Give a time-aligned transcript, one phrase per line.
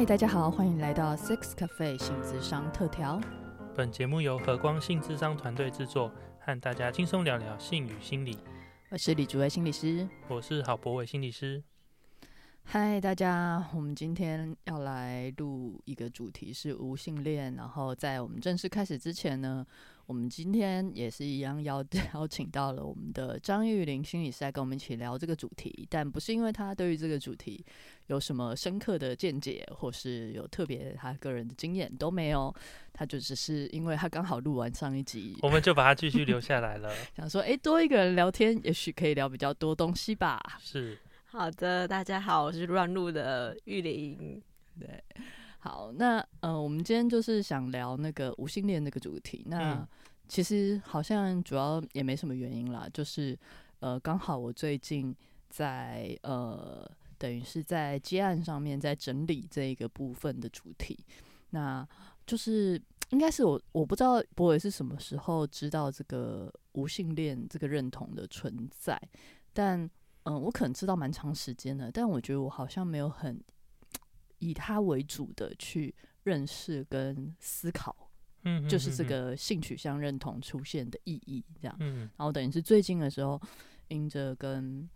[0.00, 3.20] 嗨，大家好，欢迎来到 Six Cafe 性智商特调。
[3.74, 8.38] 本节目由和光性智商团队制作，和大家轻松聊聊性与心理。
[8.88, 11.62] 我是李竹薇心理师，我是郝博伟心理师。
[12.72, 17.52] 嗨，大家，我们今天要来录一个主题是无性恋。
[17.56, 19.66] 然后在我们正式开始之前呢，
[20.06, 25.84] 我们今天也是一样邀 邀请到了我们的张玉玲心理师来跟我们一起聊这个主题。
[25.90, 27.60] 但不是因为他对于这个主题
[28.06, 32.54] 有什么深刻的见解，或是有特别他个人的经验都没有，
[32.92, 36.94] 他就只是因为他刚好录完上一集，我们就把他继续留下来了。
[37.18, 40.40] 想说，哎，多一个人聊天，也许可以聊比较多东西吧。
[40.60, 40.96] 是。
[41.32, 44.42] 好的，大家好，我是乱入的玉玲。
[44.80, 45.00] 对，
[45.60, 49.44] 好，那呃，我们今天就是想聊那个无性恋那个主题。
[49.46, 49.86] 那
[50.26, 53.38] 其实好像主要也没什么原因啦，就是
[53.78, 55.14] 呃，刚好我最近
[55.48, 56.84] 在呃，
[57.16, 60.98] 等于是在接案上面在整理这一个部分的主题。
[61.50, 61.86] 那
[62.26, 69.00] 就是应该是我我不知道博伟是什么时候知道这个无性恋这个认同的存在，
[69.52, 69.88] 但。
[70.24, 73.42] 嗯，我可能知道蛮长时间的，但我觉得我好像没有很
[74.38, 77.94] 以他为主的去认识跟思考，
[78.44, 81.76] 嗯，就是这个性取向认同出现的意义这样。
[81.80, 83.40] 嗯，然后等于是最近的时候，
[83.88, 84.88] 因着跟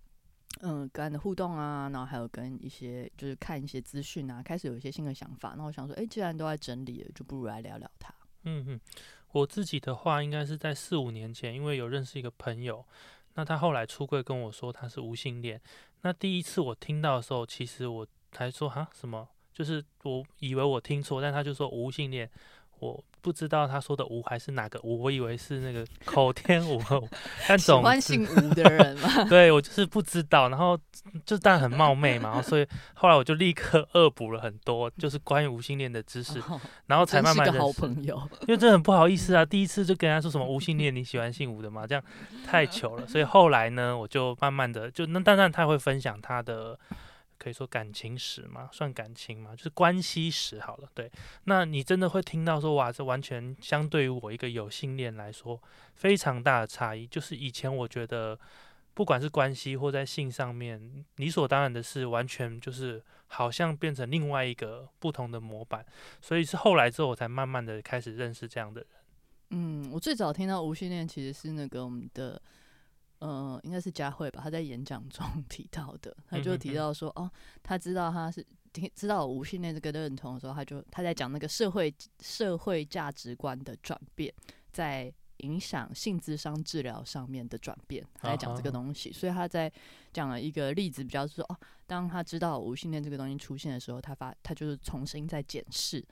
[0.61, 5.55] 嗯跟的互动啊，然后还有跟一些就是看一些资讯啊，开始有一些新的想法。
[5.57, 8.15] 那我想说，哎，既然都在整理了，就不如来聊聊他。
[8.43, 8.81] 嗯嗯，
[9.33, 12.85] 我自己的话，应该是在四五年前，因为有认识一个朋友。
[13.35, 15.61] 那他后来出柜跟我说他是无性恋，
[16.03, 22.31] 那第一次我听到的时候，其实我才说哈什么，就是我以为我听错，但他就说无性恋。
[22.81, 26.79] 我不知道他说的“吴”还是哪个“吴”，我以为是那个 口天吴，
[27.49, 29.25] 但总 喜欢姓吴的人嘛。
[29.25, 30.79] 对我就是不知道，然后
[31.25, 36.39] 就但很冒昧嘛，所以后来我就立刻恶补了很多，就是关于无性恋的知识，
[36.87, 38.15] 然后才慢慢的好朋友。
[38.43, 41.87] 因为真的很不好意思啊，第一次就跟人家说什么无性恋，你喜欢姓吴的吗？
[41.87, 42.05] 这样
[42.47, 43.07] 太糗了。
[43.07, 46.79] 所以后来呢，我就慢慢的就那当然他会分享他的。
[47.39, 50.89] 可以说感情史嘛，算感情嘛，就是关系史好了。
[50.95, 51.11] 对，
[51.45, 55.61] 那你真的会听到说，哇，这完全相对于我一个有性恋来说，
[55.95, 57.07] 非常大的差异。
[57.07, 58.39] 就是以前我觉得，
[58.95, 65.85] 不管是关系或在性上面，理所当然的事，完全就是好像变成另外一个不同的模板。
[66.21, 68.91] 所以是后来之后，我才慢慢的开始认识这样的人。
[69.51, 72.41] 嗯，我最早听到无性恋其实是那个我们的。
[73.27, 74.43] 嗯，应该是佳慧吧？
[74.45, 77.31] 他在演讲中 提到的，他就提到说，哦，
[77.63, 84.31] 他知道他是听知道无性恋这个认同的时候，他就他在讲那个社会社会价值观的转变，
[84.73, 89.11] 在影响性智商治疗上面的转变，他在讲这个东西。
[89.11, 89.73] 所以他在
[90.13, 91.57] 讲了一个例子，比较说，哦，
[91.87, 96.05] 当他知道无性恋这个东西出现的时候，他发他就是重新在检视。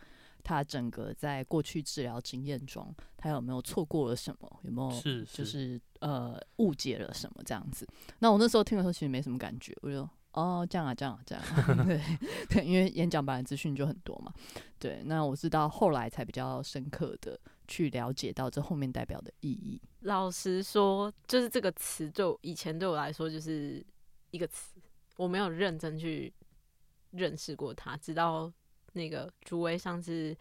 [0.45, 4.61] 他整个在过去治疗经验中，他有没有错过了什么？
[4.65, 7.89] 有没有是就是呃误解了什么这样子？
[8.19, 11.43] 那我那时候听的时候其实没什么感觉，我就哦这样啊这样啊这样，
[11.87, 12.01] 对
[12.51, 14.33] 对，因为演讲版的资讯就很多嘛。
[14.79, 19.81] 对，那我是到后来才比较深刻的去了解到这后面代表的意义。
[20.01, 23.85] 老实说，就是这个词，就以前对我来说就是
[24.33, 24.81] 一个词，
[25.17, 26.33] 我没有认真去
[27.13, 28.53] 认识过它，直到。
[28.95, 30.37] 那个朱威上次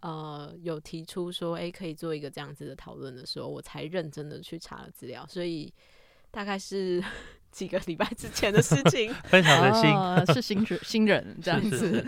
[0.00, 5.72] 呃有提出说，哎，可以做一个这样子的讨论的时候，我才认真的去查了资料，所以
[6.30, 7.02] 大概是
[7.50, 9.12] 几个礼拜之前的事情。
[9.24, 12.06] 非常的新，是新人新人 这样子。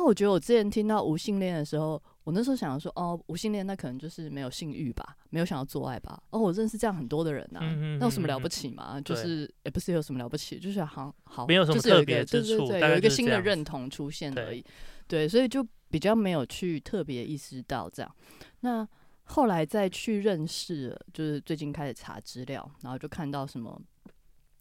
[0.00, 6.22] 那我觉得我之前听到无性恋的时候，我那时候想说，哦，无性恋那可能就是没有性欲吧，没有想要做爱吧。
[6.30, 7.58] 哦，我认识这样很多的人呐，
[7.98, 9.00] 那有什么了不起嘛？
[9.00, 14.64] 就是也不是有什么了不起，就是好好，没有什么特别之处，有一个新的认同出现而已。
[15.08, 18.16] 对，所以就比较没有去特别意识到这样。
[18.60, 18.86] 那
[19.24, 23.80] 后来再去认识，就是最近开始查资料，然后就看到什么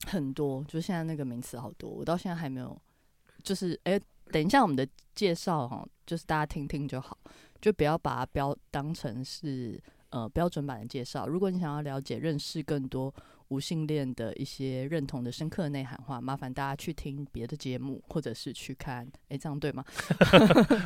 [0.07, 2.79] 很多，就现在那个名词好多，我到现在还没有。
[3.43, 3.99] 就是哎，
[4.31, 7.17] 等一下我们的介绍哈，就是大家听听就好，
[7.61, 11.27] 就不要把它标当成是呃标准版的介绍。
[11.27, 13.13] 如果你想要了解、认识更多。
[13.49, 19.83] 无性恋的一些认同的深刻内涵话，麻烦大家去听别的节目，或者是去看，哎，这样对吗？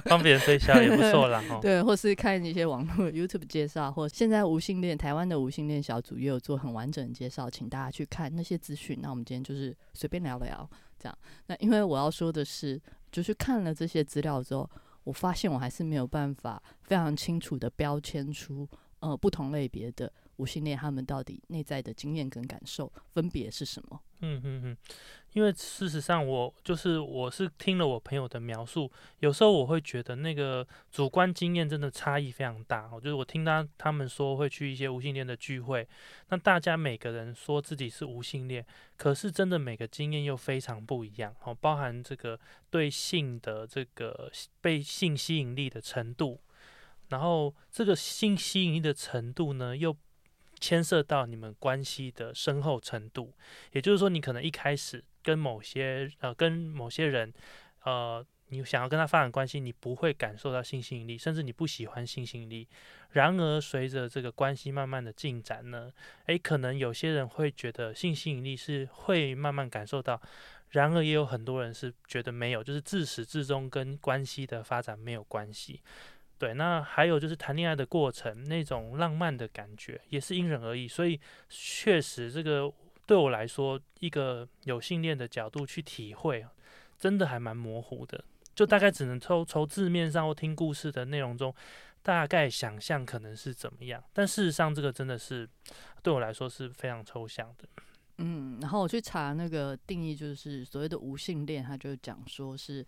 [0.05, 1.43] 帮别人推销也不错啦。
[1.61, 8.99] 对，或是看一些网络 YouTube 介绍，或现在无性恋台湾的无性恋小组也有做很完整的介绍，请大家去看那些资讯。
[9.01, 10.69] 那我们今天就是随便聊聊，
[10.99, 11.17] 这样。
[11.47, 12.79] 那因为我要说的是，
[13.11, 14.69] 就是看了这些资料之后，
[15.03, 18.67] 我发现我还是没有办法非常清楚的标签出
[18.99, 20.11] 呃不同类别的。
[20.41, 24.01] 无性恋他们到底内在的经验跟感受分别是什么？
[24.23, 24.77] 嗯嗯嗯，
[25.33, 32.89] 因为事实上我就是我是听了我朋友的描述，有时候我会觉得那个主观经验真的差异非常大。
[32.91, 35.87] 哦就是我听他他们说会去一些无性恋的聚会，
[36.29, 38.65] 那大家每个人说自己是无性恋，
[38.97, 41.35] 可是真的每个经验又非常不一样。
[41.43, 42.39] 哦，包含这个
[42.71, 46.39] 对性的这个被性吸引力的程度，
[47.09, 49.95] 然后这个性吸引力的程度呢又。
[50.61, 53.33] 牵涉到你们关系的深厚程度，
[53.71, 57.33] 也就是说，你可能一开始跟某些呃跟某些人，
[57.83, 62.67] 呃，你想要跟他发展关系，你不会感受到性吸引力，甚至你不喜欢性吸引力。
[63.13, 65.91] 然而，随着这个关系慢慢的进展呢，
[66.27, 70.21] 诶，可能有些人会觉得性吸引力是会慢慢感受到，
[70.69, 75.81] 然而也有很多人是觉得没有，就是自始至终跟关系的发展没有关系。
[76.41, 82.73] 对，那还有就是谈恋爱的过程，那种浪漫的感觉也是因人而异，所以确实这个
[83.05, 86.43] 对我来说，一个有信念的角度去体会，
[86.97, 91.53] 真的还蛮模糊的，就大概只能从从字面上或听故事的内容中，
[92.01, 95.47] 大概想象可能是怎么样，但事实上这个真的是
[96.01, 97.69] 对我来说是非常抽象的。
[98.17, 102.83] 嗯，然后我去查那个定义，就是所谓的无性恋，他就讲说是，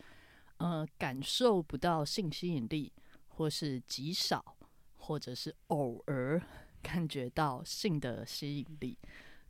[0.57, 2.91] 呃，感受不到性吸引力。
[3.35, 4.55] 或是极少，
[4.97, 6.41] 或者是偶尔
[6.81, 8.97] 感觉到性的吸引力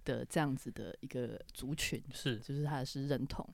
[0.05, 3.47] 的这样子的一个族群，是，就是他是认同。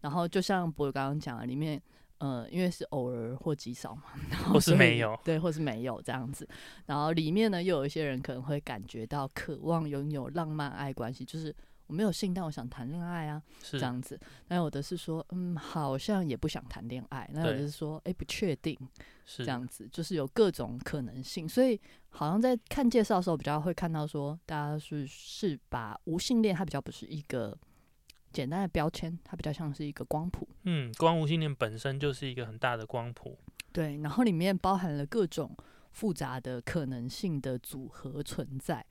[0.00, 1.80] 然后就像博友刚刚讲的，里面
[2.18, 6.48] 呃，因为是偶尔或极少嘛，然后或是没有，对，或是没有这样子。
[6.86, 11.54] 然后里面呢，又有一些人可能会感觉到渴望拥有浪漫爱关系，就是。
[11.86, 14.18] 我没有性，但我想谈恋爱啊，这样子。
[14.48, 17.28] 那有的是说，嗯，好像也不想谈恋爱。
[17.32, 18.76] 那有的是说，哎，不确定，
[19.24, 21.48] 是这样子，就是有各种可能性。
[21.48, 21.80] 所以
[22.10, 27.56] 好像在看介绍的时候，比较会看到说，大家是是把无性恋，它比较不是一个
[28.32, 30.48] 简单的标签，它比较像是一个光谱。
[30.64, 33.38] 嗯，光无性恋本身就是一个很大的光谱。
[33.72, 35.56] 对，然后里面包含了各种
[35.92, 38.84] 复杂的可能性的组合存在。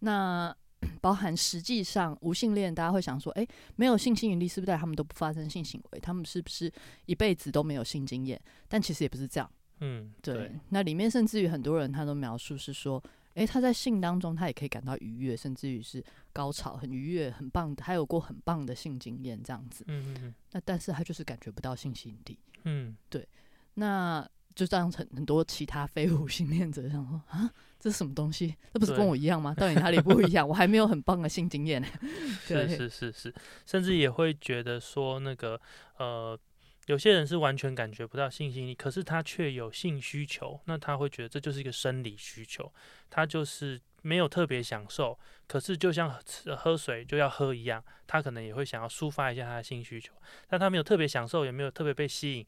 [0.00, 0.54] 那
[1.00, 3.46] 包含实际上无性恋，大家会想说，哎，
[3.76, 6.00] 没有性吸引力，是不是他们都不发生性行为？
[6.00, 6.72] 他们是不是
[7.06, 8.40] 一辈子都没有性经验？
[8.68, 9.50] 但其实也不是这样。
[9.80, 10.52] 嗯，对。
[10.68, 13.02] 那里面甚至于很多人他都描述是说，
[13.34, 16.02] 哎，他在性当中他也可以感到愉悦，甚至于是
[16.32, 19.84] 高潮，很愉悦，很棒的，还有过很棒的性经验这样子。
[19.88, 20.34] 嗯嗯嗯。
[20.52, 22.38] 那但是他就是感觉不到性吸引力。
[22.62, 23.28] 嗯，对。
[23.74, 27.50] 那就这样，很很多其他非无性恋者想说啊。
[27.80, 28.56] 这是什么东西？
[28.72, 29.54] 这不是跟我一样吗？
[29.54, 30.48] 到底哪里不一样？
[30.48, 31.88] 我还没有很棒的性经验呢。
[32.42, 33.34] 是是是是，
[33.66, 35.60] 甚至也会觉得说，那个
[35.98, 36.38] 呃，
[36.86, 42.72] 有些人是完全感觉不到性吸引力，可是他却有性需求，那他会觉得这就是一个生理需求，
[43.10, 46.10] 他就是没有特别享受，可是就像
[46.56, 50.14] 喝水就要喝一样，他可能也会想要抒发一下他的性需求，
[50.48, 52.46] 但他没有特别享受，也没有特别被吸引。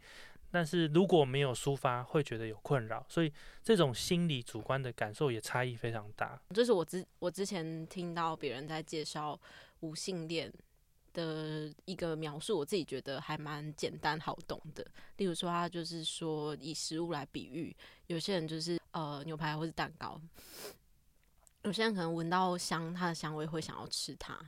[0.50, 3.32] 但是如果没有抒发，会觉得有困扰，所以
[3.62, 6.40] 这种心理主观的感受也差异非常大。
[6.54, 9.38] 这是我之我之前听到别人在介绍
[9.80, 10.52] 无性恋
[11.12, 14.86] 的一个描述，我自己觉得还蛮简单好懂的。
[15.16, 17.74] 例如说，他就是说以食物来比喻，
[18.06, 20.20] 有些人就是呃牛排或是蛋糕，
[21.62, 24.38] 有些人可能闻到香，它的香味会想要吃它。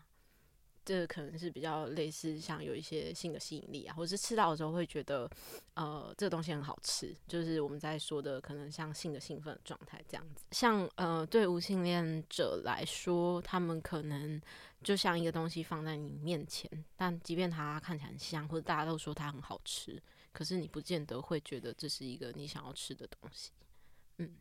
[0.88, 5.29] 这个可能是比较类似，像有一些性的吸引力啊，或者是吃到的时候会觉得，
[5.74, 10.46] 呃，这个东西很好吃，就是我们在说的可能像性的兴奋状态这样子。
[10.53, 14.41] 像呃，对无性恋者来说，他们可能
[14.82, 23.51] 就像一个东西放在你面前，但即便它看起来很香，或者大家都说它很好吃，可是你不见得会觉得这是一个你想要吃的东西。
[24.17, 24.32] 嗯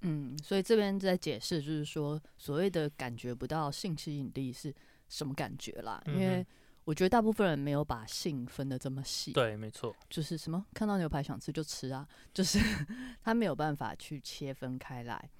[0.00, 4.74] 嗯，所以这边在解释，就是说所谓的感觉不到性吸引力是。
[5.10, 6.02] 什么感觉啦？
[6.06, 6.46] 因为
[6.84, 9.32] 我觉得大部分人没有把性分的这么细。
[9.32, 12.58] 对，没错，就是什么看到牛排想吃就吃啊， 就是
[13.22, 15.30] 他没有办法去切分开来。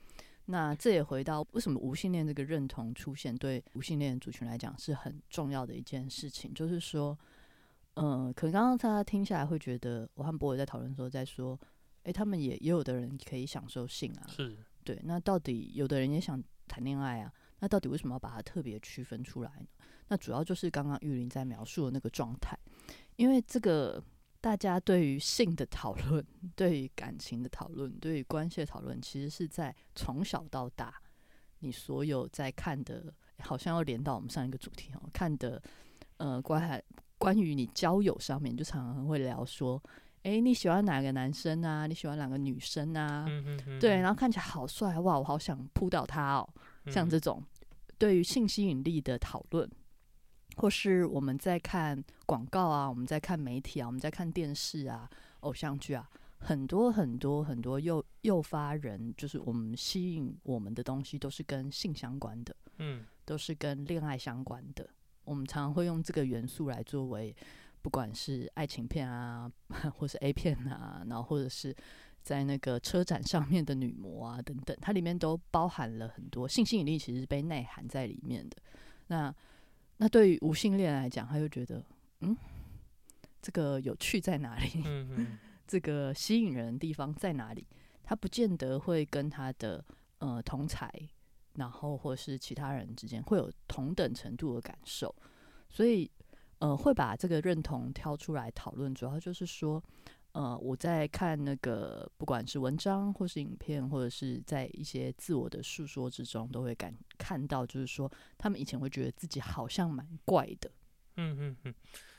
[0.47, 6.53] 那这也回到为什么无性恋这个认同出现，对无性恋族群来讲是很重要的一件事情。
[6.53, 7.17] 就是说，
[7.95, 11.59] 嗯，可能刚刚大家听下来会觉得，我和博伟在讨论的时候在说，
[12.03, 15.01] 哎，他们也也有的人可以享受性啊，是对。
[15.05, 17.33] 那到底有的人也想谈恋爱啊？
[17.61, 19.67] 那到底为什么要把它特别区分出来呢？
[20.09, 22.59] 那主要就是刚刚玉林在描述的那个状态，
[23.17, 24.03] 因为这个
[24.41, 26.25] 大家对于性的讨论、
[26.57, 30.95] 对于感情的讨论、对于关系的讨论，其实是在从小到大，
[31.61, 35.63] 你所有在看的，好像要连到我们上一个主题哦，看的
[36.17, 36.83] 呃关
[37.19, 39.81] 关于你交友上面，就常常会聊说，
[40.23, 41.87] 诶，你喜欢哪个男生啊？
[41.87, 43.27] 你喜欢哪个女生啊？
[43.79, 46.49] 对，然后看起来好帅哇，我好想扑倒他哦。
[46.87, 47.43] 像这种
[47.99, 49.71] 对于性吸引力的讨论，
[50.57, 55.09] 或是我们在看广告啊，我们在看媒体啊，我们在看电视啊、
[55.41, 56.09] 偶像剧啊，
[56.39, 64.89] 很多很多很多诱诱发人，就是我们吸引我们的东西，都是跟性相关的，嗯都是跟恋爱相关的。
[65.25, 67.37] 我们常常会用这个元素来作为，
[67.83, 69.51] 不管是爱情片啊，
[69.97, 71.77] 或是 A 片啊，然后或者是
[72.23, 78.57] 在那个车展上面的女模啊等等，它里面都包含了很多性吸引力，其实是被内涵在里面的。
[79.09, 79.35] 那
[79.97, 81.85] 那对于无性恋来讲，他就觉得，
[82.21, 82.37] 嗯，
[83.43, 84.83] 这个有趣在哪里？
[84.85, 87.67] 嗯嗯 这个吸引人的地方在哪里？
[88.03, 89.85] 他不见得会跟他的
[90.19, 90.93] 呃同才，
[91.55, 95.15] 然后或是其他人之间会有同等程度的感受，
[95.69, 96.11] 所以
[96.59, 99.81] 呃会把这个认同挑出来讨论，主要就是说，
[100.33, 110.71] 呃我在看那个不管是文章或是影片，或者是在一些自我的诉说之中，都会感看到，就是说他们以前会觉得自己好像蛮怪的，
[111.17, 111.75] 嗯嗯嗯，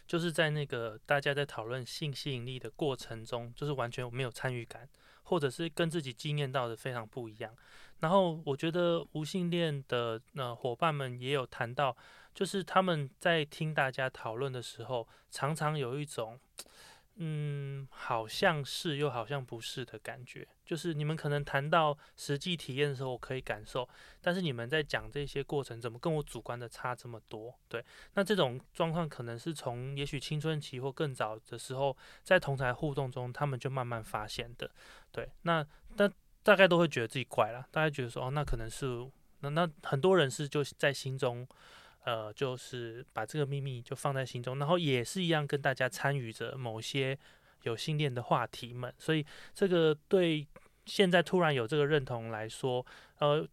[0.06, 4.90] 就是在那个大家在讨论性吸引力的过程中，就是完全没有参与感，
[5.24, 7.56] 或者是跟自己经验到的非常不一样。
[8.00, 11.96] 然后我觉得无性恋的呃伙伴们也有谈到，
[12.34, 16.40] 就是他们在听大家讨论的时候，常常有一种
[17.16, 20.48] 嗯，好像是又好像不是的感觉。
[20.66, 23.88] 就是你们可能谈到实际体验的时候，我可以感受，
[24.22, 27.54] 但是你们在讲这些过程，怎么跟我主观的差这么多？
[27.68, 34.72] 对，那这种状况可能是从也许青春期或更早的时候，在同台互动中，他们就慢慢发现的。
[35.12, 35.66] 对，那
[35.98, 36.10] 那
[36.42, 39.06] 大概都会觉得自己怪了，大家觉得说，哦，那可能是
[39.42, 41.48] 那那很多人是就在心中。
[42.04, 47.18] 呃，就是把这个秘密就放在心中，然后也是一样跟大家参与着某些
[47.64, 50.48] 有性恋的话题们，所以这个对
[50.86, 52.84] 现在突然有这个认同来说，
[53.20, 53.48] 呃，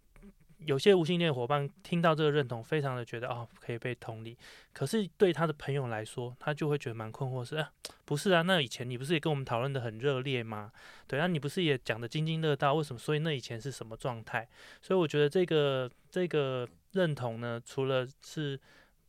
[0.60, 4.34] 有些无性恋伙伴听到这个认同，非常的觉得哦可以被同理，
[4.72, 7.70] 可是对他的朋友来说，他就会觉得蛮困惑，是啊，
[8.06, 10.72] 不是啊，那以前你不是也跟我们讨论的很热烈吗？
[11.06, 12.98] 对啊，你不是也讲的津津乐道，为什么？
[12.98, 14.48] 所以那以前是什么状态？
[14.80, 16.66] 所以我觉得这个这个。
[16.92, 18.58] 认同呢，除了是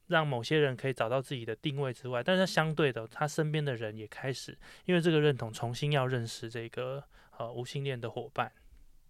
[0.07, 7.03] 让某些人可以找到自己的定位之外，但是相对的，他身边的人也开始因为这个认同，重新要认识这个
[7.37, 8.51] 呃无性恋的伙伴。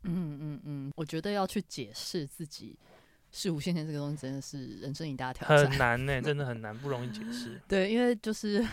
[0.03, 2.77] 嗯嗯嗯，我觉得要去解释自己
[3.31, 7.59] 是无性恋这个东西，真的是人生一大挑战，很难呢，真的很难，不容易解释。
[7.67, 8.65] 对，因为就是。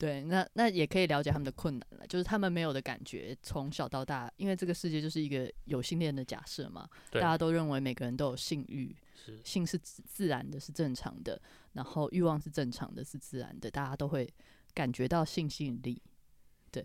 [0.00, 11.38] 对，那那也可以了解他们的困难了，就是他们没有的感觉，从小到大，因为这个世界就是一个有性恋的假设嘛，大家都认为每个人都有性欲，是性是自然的，是正常的，
[11.74, 14.26] 然后欲望是正常的，是自然的，大家都会
[14.72, 16.00] 感觉到性吸引力，
[16.70, 16.82] 对，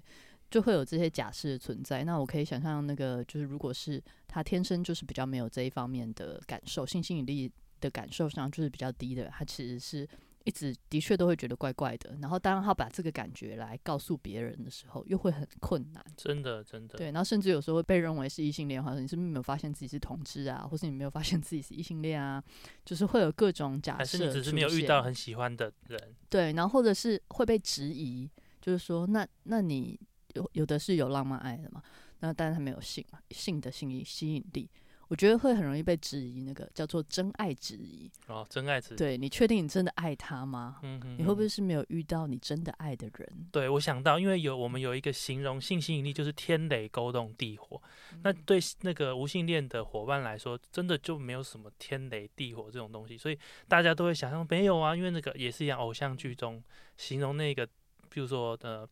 [0.52, 2.04] 就会有这些假设存在。
[2.04, 10.06] 那我可以想象，那个就是如果是他天生就是比较没有这一方面的感受，性吸引力的感受上就是比较低的，他其实是。
[10.46, 16.06] 一直的确都会觉得怪怪的，然后当他把这个感觉来告诉别人的时候，又会很困难。
[16.16, 16.98] 真的，真的。
[16.98, 22.42] 对，然后甚至有时候会被认为是异性恋，或者你是不是没有发现自己是同志啊，或是你没有发现自己是异性恋啊，
[22.86, 23.98] 就是会有各种假设。
[23.98, 26.00] 还是你只是没有遇到很喜欢的人？
[26.30, 28.30] 对，然后或者是会被质疑，
[28.62, 30.00] 就是说，那那你
[30.36, 31.82] 有有的是有浪漫爱的嘛？
[32.20, 34.70] 那但是他没有性性的吸引吸引力。
[35.08, 38.98] 我觉得会很容易被质疑，那个叫做真爱质疑哦，真爱质疑。
[38.98, 40.80] 对你确定你真的爱他吗？
[40.84, 41.16] 嗯嗯。
[41.20, 43.48] 你会不会是没有遇到你真的爱的人？
[43.52, 47.82] 对我想到，因为有我们有一个形容性吸引力，就是天雷勾动地火。
[48.24, 56.64] 那对那个无性恋的伙伴来说，真的就没有什么天雷地火这种东西，所以大家都会想象没有啊，因为那个也是一样，偶像剧中
[56.98, 57.68] 形容那个，
[58.10, 58.88] 比如说呃。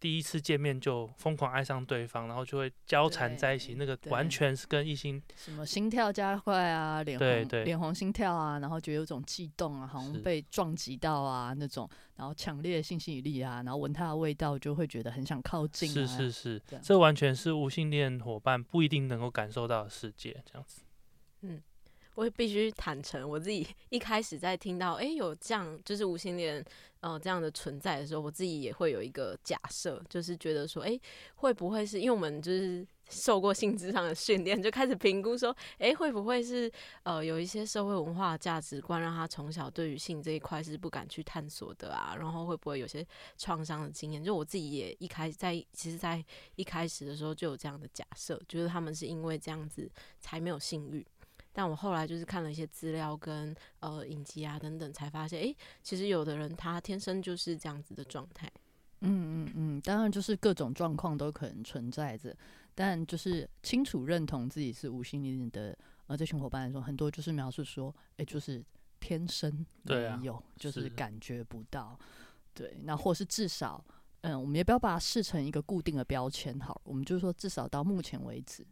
[0.00, 15.86] 第一次见面就疯狂爱上对方，然后就会交缠在一起，那个完全是跟异性什么心跳加快啊，脸红脸红心跳啊，然后觉得有种悸动啊，好像被撞击到啊那种，然后强烈的性吸引力啊，然后闻他的味道就会觉得很想靠近。
[15.88, 20.80] 是是是，这完全是无性恋伙伴不一定能够感受到的世界，这样子。
[21.42, 21.62] 嗯。
[22.20, 26.62] 我必须坦诚，我自己 一开始在听到哎有这样就是无性恋
[27.00, 31.00] 呃这样的存在的时候，我自己也会有一个假设，就是觉得说哎
[31.36, 36.70] 会不会是因为我们就是受过性质上的训练，就开始评估说哎会不会是
[37.04, 43.02] 呃有一些社会文化价值观让他从小对于性这一块是不敢去探索的啊，然后会不会有些
[43.38, 44.22] 创伤的经验？
[44.22, 46.22] 就我自己也一开始在其实，在
[46.56, 51.02] 一开始的时候就有这样的假设，觉得他们是因为这样子才没有性欲。
[51.52, 58.50] 但我后来就是看了一些资料跟呃影集啊等等，才发现，哎，其实有的人他天生就是这样子的状态。
[59.00, 62.36] 嗯嗯嗯，当然就是各种状况都可能存在着，
[62.74, 65.76] 但就是清楚认同自己是无心恋的
[66.06, 68.62] 呃这群伙伴来说，很多就是描述说，哎、就是
[69.00, 71.98] 天生没有，就是是感觉不到，
[72.52, 73.82] 对，那或是至少，
[74.20, 78.64] 嗯，我们也不要把它视成一个固定的标签，好了，我们就是说，至少到目前为止。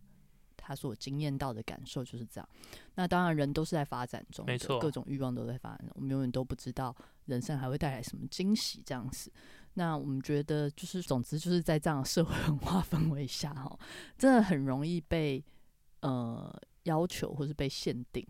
[0.68, 2.46] 他所经验到的感受就是这样。
[2.94, 5.88] 那当然，人都是在发展中，没错各种欲望都在发展中。
[5.94, 6.94] 我们永远都不知道
[7.24, 9.32] 人生还会带来什么惊喜，这样子。
[9.72, 13.78] 那我们觉得，就是总之就是在这样的社会文化氛围下，哈，
[14.18, 15.42] 真的很容易被
[16.00, 18.26] 呃要求或是被限定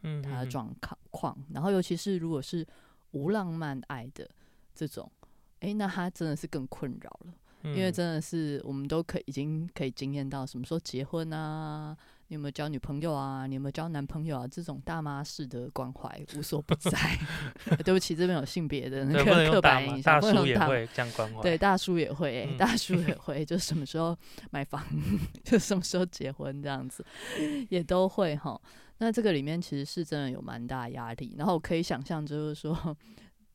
[0.00, 1.36] 嗯，他的状况况。
[1.52, 2.66] 然后，尤其是如果是
[3.10, 4.26] 无浪漫爱的
[4.74, 5.12] 这种，
[5.60, 7.34] 诶，那他真的是更困扰了。
[7.64, 11.96] 因为嗯真的是我们都可已经可以经验到什么时候结婚啊，
[12.28, 16.90] 你有没有交女朋友啊，你有没有交男朋友啊，这种大妈式的关怀无所不在。
[17.84, 21.42] 对不起，这边有性别的那个刻板印象，大叔也会这样关怀。
[21.42, 24.16] 对，大叔也会、欸，嗯 大叔也会，就什么时候
[24.50, 24.84] 买房，
[25.44, 27.04] 就什么时候结婚这样子，
[27.68, 28.60] 也都会哈。
[28.98, 32.96] 那这个里面其实是真的有蛮大压力，然后我可以想象，就是说，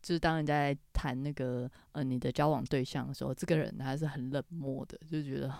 [0.08, 5.54] 就是当人家在谈那个呃你的交往对象的时候，这个人还是很冷漠的，就觉得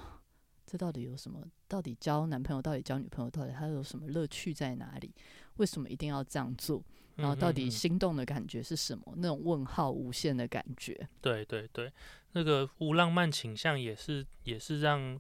[0.66, 1.46] 这到底有什么？
[1.68, 5.14] 到底交男朋友，到底交女朋友，到底他有什么乐趣在哪里？
[5.58, 6.82] 为什么一定要这样做？
[7.16, 9.14] 然后到底心动的感觉是什么？
[9.18, 10.98] 那种问号无限的感觉。
[11.20, 11.92] 对对对，
[12.32, 15.20] 那个无浪漫倾向也是也是让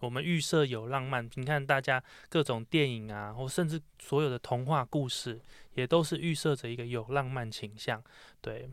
[0.00, 1.28] 我们预设有浪漫。
[1.34, 5.40] 你看大家各种电影啊，或甚至所有的童话故事，
[5.74, 8.02] 也都是预设着一个有浪漫倾向。
[8.40, 8.68] 对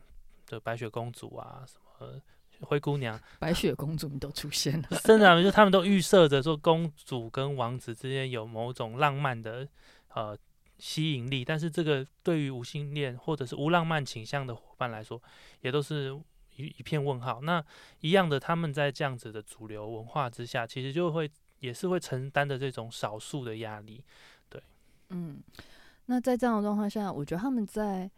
[0.47, 2.21] 的，白雪公主啊，什么
[2.61, 9.67] 灰姑娘，白雪公主你都出现了，真的啊、就他们都预设着说公主跟王子之间有某种浪漫的
[10.15, 10.35] 呃
[10.79, 15.21] 吸引力，但是这个对于无性恋或者是无浪漫倾向的伙伴来说，
[15.61, 16.19] 也都是
[16.57, 17.39] 一一片问号。
[17.41, 17.63] 那
[18.01, 24.03] 一样的，他们在这样子的主流文化之下，其实就会也是会承担的这种少数的压力。
[24.49, 24.61] 对
[25.09, 25.41] 嗯，
[26.07, 28.09] 那在这样的状况下，我觉得他们在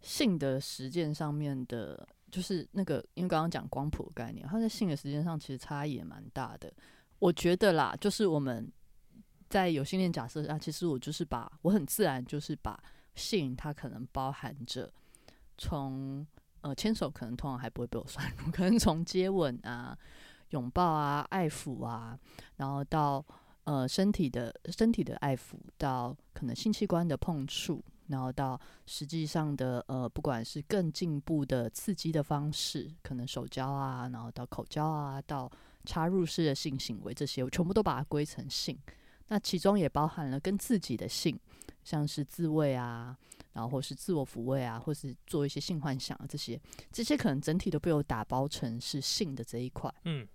[0.00, 6.72] 性的实践上面的，就是那个，因为刚刚讲光谱概念，他们在性的实践上其实差异也蛮大的。
[7.18, 8.70] 我觉得啦，就是我们
[9.48, 12.78] 在有性恋假设下，其实我就是把我很自然就是把
[13.14, 14.92] 性它可能包含着
[15.56, 16.26] 从
[16.66, 19.96] 呃牵手，可能通常还不会被我算入， 可能从接吻啊、
[20.50, 22.18] 拥抱啊、爱抚啊，
[22.56, 23.24] 然后到
[23.64, 35.50] 呃身体的身体的爱抚，到可能性器官的碰触，然后到实际上的呃不管是更进步的刺激的方式，可能手交啊，然后到口交啊，到
[35.84, 38.76] 插入式的性行为，这些我全部都把它归成性。
[39.28, 41.38] 那其中也包含了跟自己的性，
[41.82, 43.16] 像是自慰啊，
[43.56, 46.60] 然后或是自我抚慰啊，或是做一些性幻想啊，这些
[46.92, 49.90] 这些可能整体都被我打包成是性的这一块。
[50.04, 50.28] 嗯，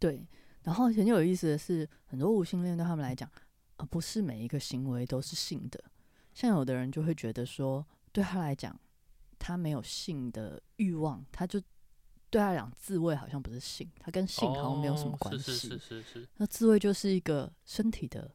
[0.00, 0.26] 对，
[0.64, 3.30] 然后很有意思的是，很多无性恋对他们来讲，
[3.76, 5.80] 啊、不是每一个行为都是性的。
[6.34, 8.76] 像有的人就会觉得说，对他来讲，
[9.38, 11.60] 他没有性的欲望，他就
[12.28, 15.52] 对他来讲，自慰好像不是性，他跟性好像没有什么哦关系。
[15.52, 18.28] 是是是是是，那自慰就是一个身体的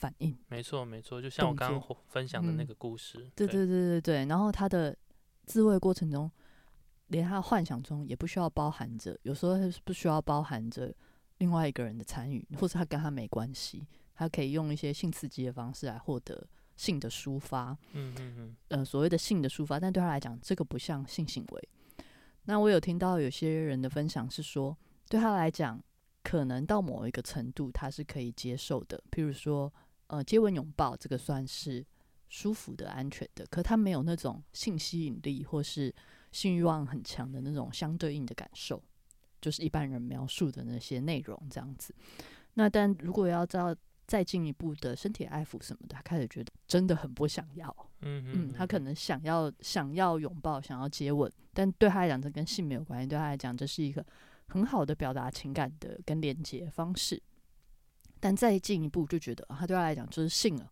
[0.00, 0.34] 反应。
[0.48, 3.30] 没错没错，就像我刚刚分享的那嗯个故事。
[3.36, 4.96] 对对对对对，然后他的
[5.44, 6.30] 自慰过程中，
[7.08, 10.94] 连他的幻想中也不需要包含着，有时候他是不需要包含着
[11.38, 21.68] 另外一个人的参与，或者他跟他没关系，他可以用一些性刺激的方式来获得性的抒发，嗯嗯嗯，呃，所谓的性的抒发，但对他来讲，这个不像性行为。
[22.44, 24.74] 那我有听到有些人的分享是说，
[25.10, 25.82] 对他来讲，
[26.22, 29.72] 可能到某一个程度他是可以接受的，譬如说，
[30.10, 31.86] 呃，接吻、拥抱，这个算是
[32.28, 35.94] 舒服的、安全的，可他没有那种性吸引力或是
[36.32, 38.82] 性欲望很强的那种相对应的感受，
[39.40, 41.94] 就是一般人描述的那些内容这样子。
[42.54, 47.74] 那但如果要到再进一步的身体爱抚什么的，他开始觉得真的很不想要。
[48.00, 53.06] 嗯嗯，他可能想要想要拥抱，想要接吻，但对他来讲，这跟性没有关系。
[53.06, 54.04] 对他来讲，这是一个
[54.48, 57.22] 很好的表达情感的跟连接方式。
[58.20, 60.70] 但再进一步，就觉得、他对他来讲就是性了。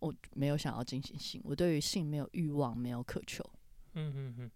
[0.00, 3.44] 我没有想要进行性，我对于性没有欲望，没有渴求。
[3.92, 4.50] 嗯嗯嗯，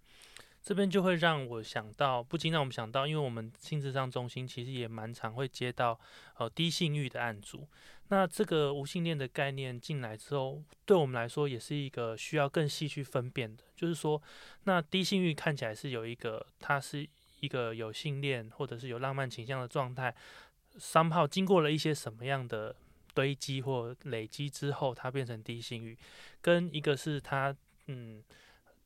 [0.62, 6.00] 这边就会让我想到，不禁让我们想到，因为我们性智商中心其实也蛮常会接到
[6.38, 7.68] 呃低性欲的案组。
[8.08, 13.64] 那这个无性恋的概念进来之后，对我们来说也是一个需要更细去分辨的。
[13.76, 14.22] 就是说，
[14.64, 17.06] 那低性欲看起来是有一个，它是
[17.40, 20.14] 一个有性恋或者是有浪漫倾向的状态，
[20.78, 22.74] 三号经过了一些什么样的
[23.14, 25.96] 堆积或累积之后，它变成低性欲，
[26.40, 27.56] 跟一个是他
[27.86, 28.22] 嗯。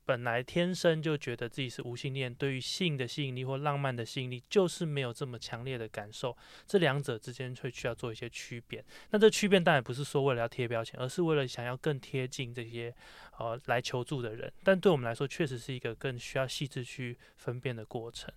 [0.09, 6.35] 本来天生就觉得自己是无性恋，对于性的吸引力或浪漫的吸引力，就是没有这么强烈的感受。
[6.67, 8.83] 这两者之间会需要做一些区别。
[9.11, 12.91] 那这区别当然不是说为了要贴标签，而是为了想要更贴近这些
[13.39, 14.51] 呃来求助的人。
[14.65, 18.33] 但对我们来说，确实是一个更需要细致去分辨的过程。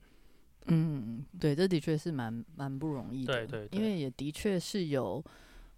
[0.67, 3.33] 嗯，对，这的确是蛮蛮不容易的。
[3.33, 5.23] 对对对因为也的确是有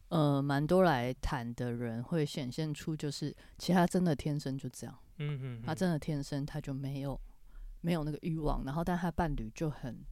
[0.10, 4.98] 呃蛮多来谈的人会显现出，就是其实他真的天生就这样。
[5.17, 7.19] 嗯嗯，他真的天生他就没有
[7.82, 10.04] 没有那个欲望，然后但他伴侣就很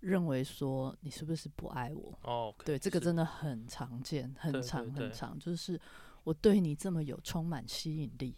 [0.00, 2.18] 认为说你是不是不爱我？
[2.22, 5.78] 哦，对，这个真的很常见，很长很长，就是
[6.24, 8.34] 我对你这么有充满吸引力，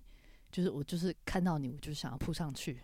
[0.51, 2.81] 就是我就是看到你我就想要扑上去，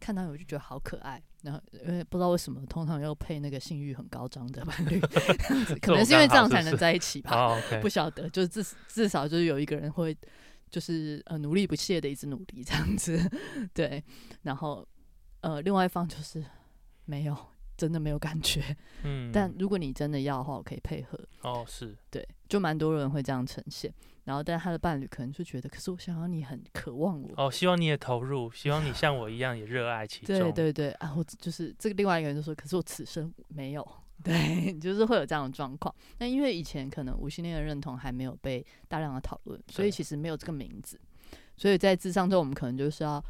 [0.00, 5.00] 看到你我就觉得好可爱，然后因为不知道为什么通常要配那个性欲很高涨的伴侣，
[5.82, 7.60] 可能是因为这样才能在一起吧。
[7.80, 10.16] 不晓得，就是至至少就是有一个人会，
[10.70, 13.18] 就是呃努力不懈的一直努力这样子，
[13.74, 14.02] 对，
[14.42, 14.86] 然后
[15.40, 16.44] 呃另外一方就是
[17.04, 17.36] 没有，
[17.78, 23.90] 真的没有感觉，嗯，但如果你真的要的话，我可以配合，哦是，对，就蛮多人会这样呈现，
[24.24, 27.30] 然后但他的伴侣可能就觉得，可是我想要你很渴望我。
[27.36, 30.36] 哦，希望你也投入， 希望你像我一样也热爱其中。
[30.36, 33.88] 对对对，啊，我就是这个另外一个人就说，可是我此生没有，
[34.24, 35.94] 对，就是会有这样的状况。
[36.18, 41.00] 那因为以前可能无性恋的认同还没有被大量的讨论，所以其实没有这个名字。
[41.56, 43.22] 所以在智商中，我们可能就是要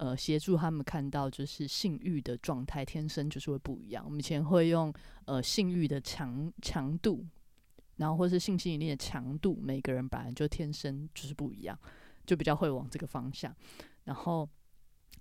[0.00, 4.02] 呃协助他们看到，就是性欲的状态天生就是会不一样。
[4.02, 4.90] 我们以前会用
[5.26, 7.22] 呃性欲的强强度，
[7.96, 11.78] 然后或是性吸引力的强度，每个人本来就天生就是不一样，
[12.24, 13.54] 就比较会往这个方向。
[14.04, 14.48] 然后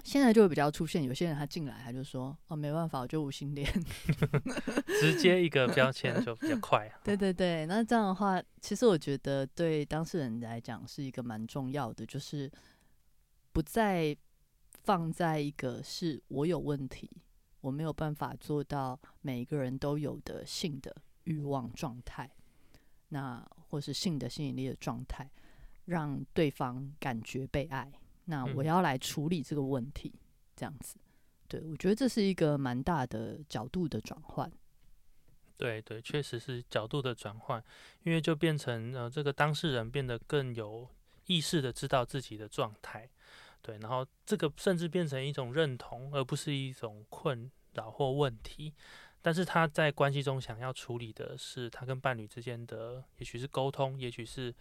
[0.05, 3.69] 现在就会比较出现，有些人他进来他就说哦没办法，我就无性恋。
[5.01, 7.01] 直接一个标签就比较快啊。
[7.03, 12.49] 对对对，那这样的话，其实我觉得对当事人来讲是一个蛮重要的，就是
[13.51, 14.15] 不再
[14.83, 17.09] 放在一个是我有问题，
[17.61, 22.29] 我没有办法做到每一个人都有的性的欲望状态，
[23.09, 25.29] 那或是性的吸引力的状态，
[25.85, 27.91] 让对方感觉被爱。
[28.25, 30.13] 那我嗯要来处理这个问题，
[30.55, 30.97] 这样子。
[31.47, 34.51] 对，我觉得这是一个蛮大的角度的转换。
[35.57, 37.61] 对对，确实是角度的转换，
[38.03, 40.87] 因为就变成呃，这个当事人变得更有
[41.25, 43.09] 意识的知道自己的状态，
[43.61, 48.73] 对，然后这个甚至变成一种认同，而不是一种困扰或问题。
[49.21, 54.53] 但是他在关系中想要处理的是他跟伴侣之间的，也许是沟通，也许是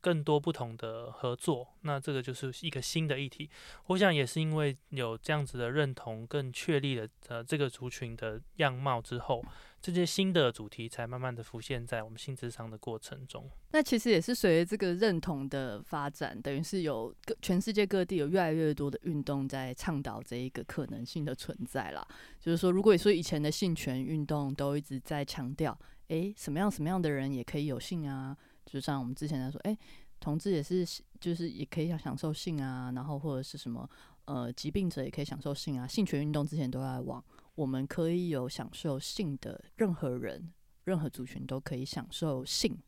[0.00, 1.68] 更多不同的合作。
[1.82, 3.48] 那这个就是一个新的议题。
[3.86, 9.44] 我想也是因为有这样子的认同，更确立了呃这个族群的样貌之后，
[9.80, 13.48] 这些新的主题才慢慢的浮现在我们性智商的过程中。
[13.72, 22.06] 那其实也是随着这个认同的发展，等于是有各全世界各地有越来越多的运动在倡导这一个可能性的存在啦。
[22.38, 28.36] 就是说，如果说以前的性权运动都一直在强调，诶，什么样什么样的人也可以有性啊，
[28.70, 29.76] 就像我们之前在说，诶，
[30.20, 30.86] 同志也是
[31.18, 33.88] 就是也可以享受性啊，然后或者是什么
[34.26, 37.22] 呃疾病者也可以享受性啊，性权运动之前都在往
[37.56, 40.52] 我们可以有享受性的任何人、
[40.84, 42.78] 任何族群都可以享受性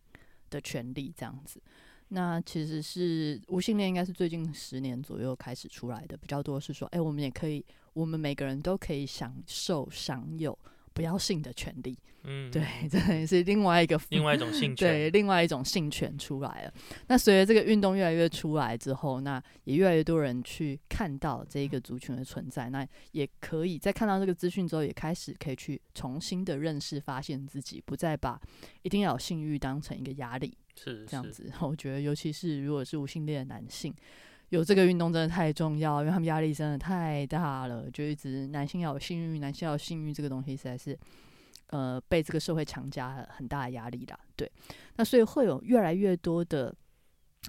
[0.51, 1.61] 的权利这样子。
[2.09, 7.65] 那其实是无性恋，应该是最近十年左右开始出来的，比较多是说，哎、我们也可以，
[7.95, 10.57] 我们每个人都可以享受、享有
[10.93, 11.99] 不要性的权利。
[12.25, 16.73] 嗯，对，这也是另外一个另外一种性 权对，另外一种性权出来了。
[17.09, 28.41] 那随着这个运动越来越出来之后，那也越来越多人去看到这一个族群的存在，那也可以在看到这个资讯之后，也开始可以去重新的认识、发现自己，不再把
[28.83, 31.51] 一定要有性欲当成一个压力是是这样子。
[31.61, 33.93] 我觉得，尤其是如果是无性恋的男性。
[34.53, 40.99] 有这个运动真的太重要，因为他们压力真的太大了，就一直男性要有性欲，男性要有性欲这个东西实在是，
[41.69, 44.21] 呃，被这个社会强加很大的压力啦。
[44.37, 44.53] 对，
[44.97, 46.75] 那所以会有越来越多的，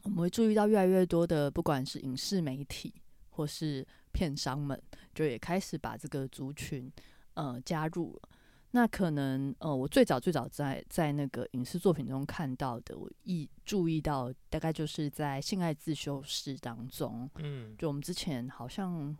[0.03, 2.93] 我们会注意到越来越多的，不管是影视媒体
[3.31, 4.81] 或是片商们，
[5.13, 6.89] 就也开始把这个族群
[7.33, 8.29] 呃加入了。
[8.75, 17.75] 那可能呃，我最早最早在在那个影视作品中看到的，我意注意到大概就是在性爱自修室当中，嗯。
[17.77, 19.15] 就我们之前好像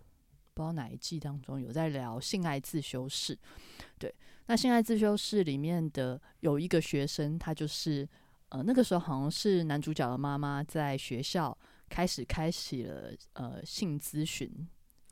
[0.55, 3.37] 不知道哪一季当中有在聊性爱自修室，
[3.99, 4.11] 对，
[4.47, 8.09] 那性爱自修室里面的有一个学生，他就是
[8.49, 11.55] 呃那个时候好像是男主角的妈妈在学校
[11.87, 14.49] 开始开启了呃性咨询，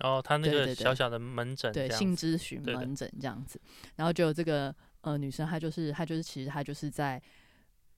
[0.02, 3.60] 然后他那个小小的门诊这对性咨询门诊这样子，
[3.96, 7.22] 然后就有这个呃女生，她就是她就是其实她就是在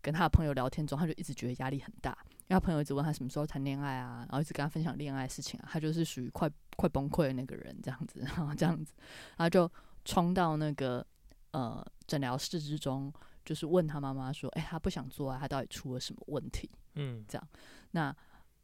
[0.02, 8.94] 跟她的朋友聊天中，她就一直觉得压力很大，因为她朋友一直问她什么时候谈恋爱啊，然后一直跟她分享恋爱事情啊，她就是属于快快崩溃的那个人这样子， 然后这样子，
[9.38, 9.72] 然后就
[10.06, 11.06] 冲到那个
[11.52, 13.14] 呃诊疗室之中，
[13.46, 17.48] 就是问他妈妈说：“哎、她不想做啊，他到底出了什么问题嗯？”这样。
[17.92, 18.14] 那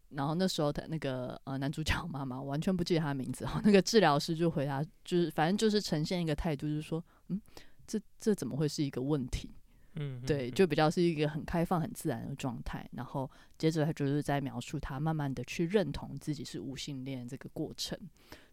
[0.10, 7.39] 然后那时候的那个呃男主角妈妈完全不记得他的名字哈，那个治疗师就回答，就是反正就是呈现一个态度，就是说，嗯，
[7.86, 9.50] 这这怎么会是一个问题？
[9.95, 12.88] 嗯，对，嗯就比较是一个很开放、很自然的状态。
[12.93, 17.98] 然后接着他就是在描述他慢慢的去认同自己是无性恋这个过程。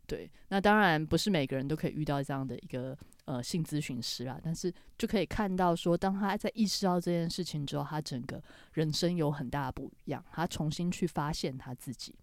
[0.07, 12.14] 对，那当然不是每个人都可以遇到这样的一个呃性咨询师啊，但是就可以看到说，当他在意识到这件事情之后，他整个人生有很大的不一样，他重新去发现他自己。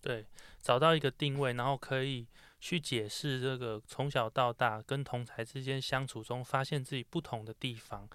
[0.00, 0.24] 对，
[0.60, 2.26] 找到一个定位，然后可以
[2.60, 8.08] 去解释这个从小到大跟同才之间相处中发现自己不同的地方，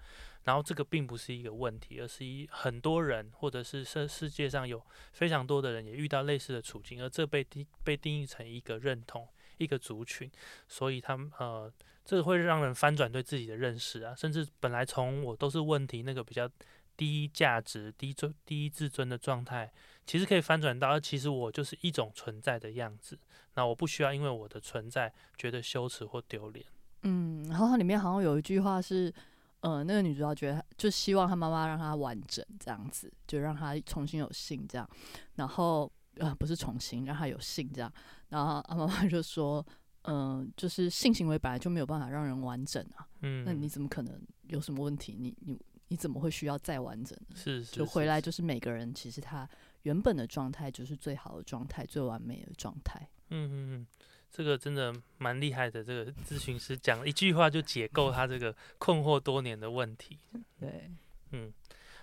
[0.44, 9.28] 然后这个并不是一个问题，而是一很多人或者是世世界上有非常多的人也遇到类似的处境，而这被定被定义成一个认同
[9.58, 10.30] 一个族群，
[10.66, 11.70] 所以他们呃，
[12.04, 16.48] 这个会让人翻转对自己的认识啊，甚至本来从我都是问题那个比较
[16.96, 19.72] 低价值、低尊、低自尊的状态。
[20.04, 23.16] 其实可以翻转到，其实我就是一种存在的样子。
[23.54, 26.66] 那我不需要因为我的存在觉得羞耻或丢脸。
[27.02, 29.12] 嗯，然后它里面好像有一句话是，
[29.60, 34.88] 呃，那个女主角觉得就希望她妈妈让她完整这样子，就让她重新有性这样，
[35.36, 37.92] 然后呃不是重新让她有性这样，
[38.30, 39.64] 然后她妈妈就说，
[40.04, 45.16] 嗯、就是性行为本来就没有办法让人完整啊，嗯，那你怎么可能有什么问题？
[45.18, 47.36] 你你你怎么会需要再完整呢？
[47.36, 49.48] 是是就回来就是每个人其实他
[49.82, 53.08] 原本的状态就是最好的状态，最完美的状态。
[53.30, 53.86] 嗯嗯嗯，
[54.30, 55.84] 这个真的蛮厉害的。
[55.84, 60.18] 这个咨询师讲了一句话就解构他这个困惑多年的问题。
[60.58, 60.90] 对，
[61.30, 61.52] 嗯，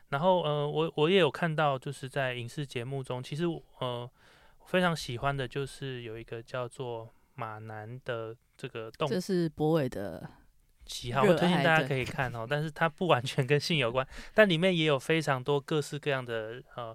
[0.10, 4.10] 然后呃，我我也有看到，就是在影视节目中，其实我呃
[4.66, 10.30] 非常喜欢的就是有一个叫做马男的这个动这是博伟的
[10.86, 12.46] 喜好，我推荐大家可以看哦。
[12.50, 16.94] 但是它不完全跟性有关，但里面也有非常多各式各样的呃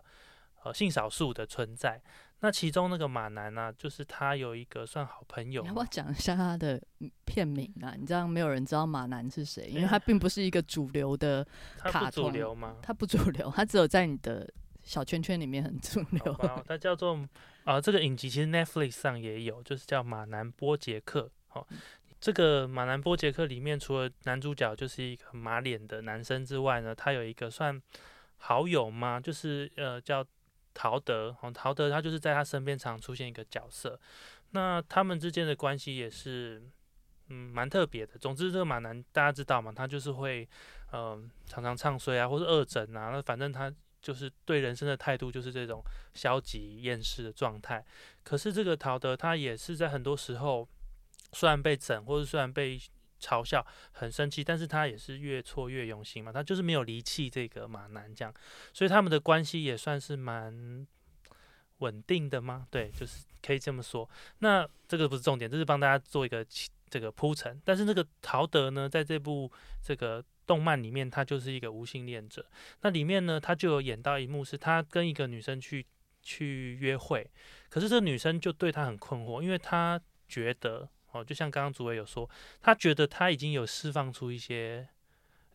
[0.65, 2.03] 呃性少数的存在。
[2.41, 7.95] 那其中那个马男呢、就是他有一个算好朋友你要不要，讲一下他的嗯片名啊？
[7.99, 11.47] 你这样没有人知道马男是谁，因为哎他并不是一个主流的，
[11.79, 12.77] 他不主流吗？
[12.83, 14.47] 他不主流，他只有在你的
[14.83, 16.35] 小圈圈里面很主流。
[16.35, 17.19] 吧，它叫做
[17.65, 21.31] 啊、这个影集其实 Netflix 上也有，就是叫马南波杰克。
[21.53, 21.67] 哦，
[22.21, 27.81] 这个马南波杰克里面，除了男主角就是一个马脸的男生之外呢，他有一个算
[28.37, 29.19] 好友吗？
[29.19, 30.23] 就是呃叫
[30.75, 31.35] 陶德。
[31.41, 33.99] 哦，陶德他就是在他身边常出现一个角色。
[34.51, 36.63] 那他们之间的关系也是
[37.29, 38.19] 嗯蛮特别的。
[38.19, 40.47] 总之，这个马南大家知道嘛，他就是会
[40.93, 43.73] 嗯、常常唱衰啊，或者恶整啊，那反正他。
[44.05, 47.83] 就是对人生的态度就是这种消极厌世的状态。
[48.23, 50.69] 可是这个陶德他也是在很多时候，
[51.33, 52.79] 虽然被整或者虽然被
[53.19, 58.35] 嘲笑很生气，但是他也是越挫越勇心嘛，他就是没有离弃这个马南这样，
[58.75, 60.87] 所以他们的关系也算是蛮
[61.79, 62.67] 稳定的吗？
[62.71, 64.07] 对，就是可以这么说。
[64.41, 66.45] 那这个不是重点，这是帮大家做一个
[66.95, 67.61] 这个铺陈。
[67.65, 69.51] 但是那个陶德呢，在这部
[69.83, 72.47] 这个动漫里面，他就是一个无性恋者。
[72.83, 75.85] 那里面呢，他就有演到一幕，是他跟一个女生去
[76.23, 77.29] 去约会，
[77.69, 82.31] 可是这个女生就对他很困惑，因为他觉得哦，就像刚刚主委有说，
[82.63, 84.89] 他觉得他已经有释放出一些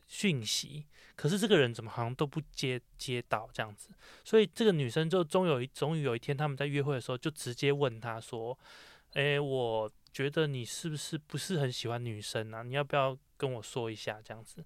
[0.08, 3.89] 讯息，可是这个人怎么好像都不接接到这样子，
[4.25, 8.58] 所以这个女生就终有一终于有一天，他们在约会的时候就直接问他说
[9.13, 12.63] ：“诶，我觉得你是不是不是很喜欢女生啊？
[12.63, 14.63] 你要不要跟我说一下这样子？”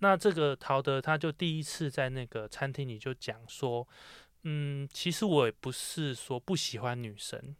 [0.00, 3.86] 那这个陶德他就第一次在那个餐厅里就讲说
[4.44, 7.54] ：“嗯，其实我也不是说不喜欢女生。”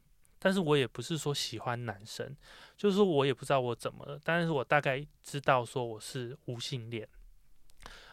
[0.45, 2.37] 但是我也不是说喜欢男生，
[2.77, 7.09] 就是我也不知道我怎么了，但是我大概知道说我是无性恋。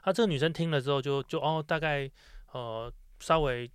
[0.02, 2.08] 啊，这个女生听了之后就就哦，大概
[2.52, 3.68] 呃稍微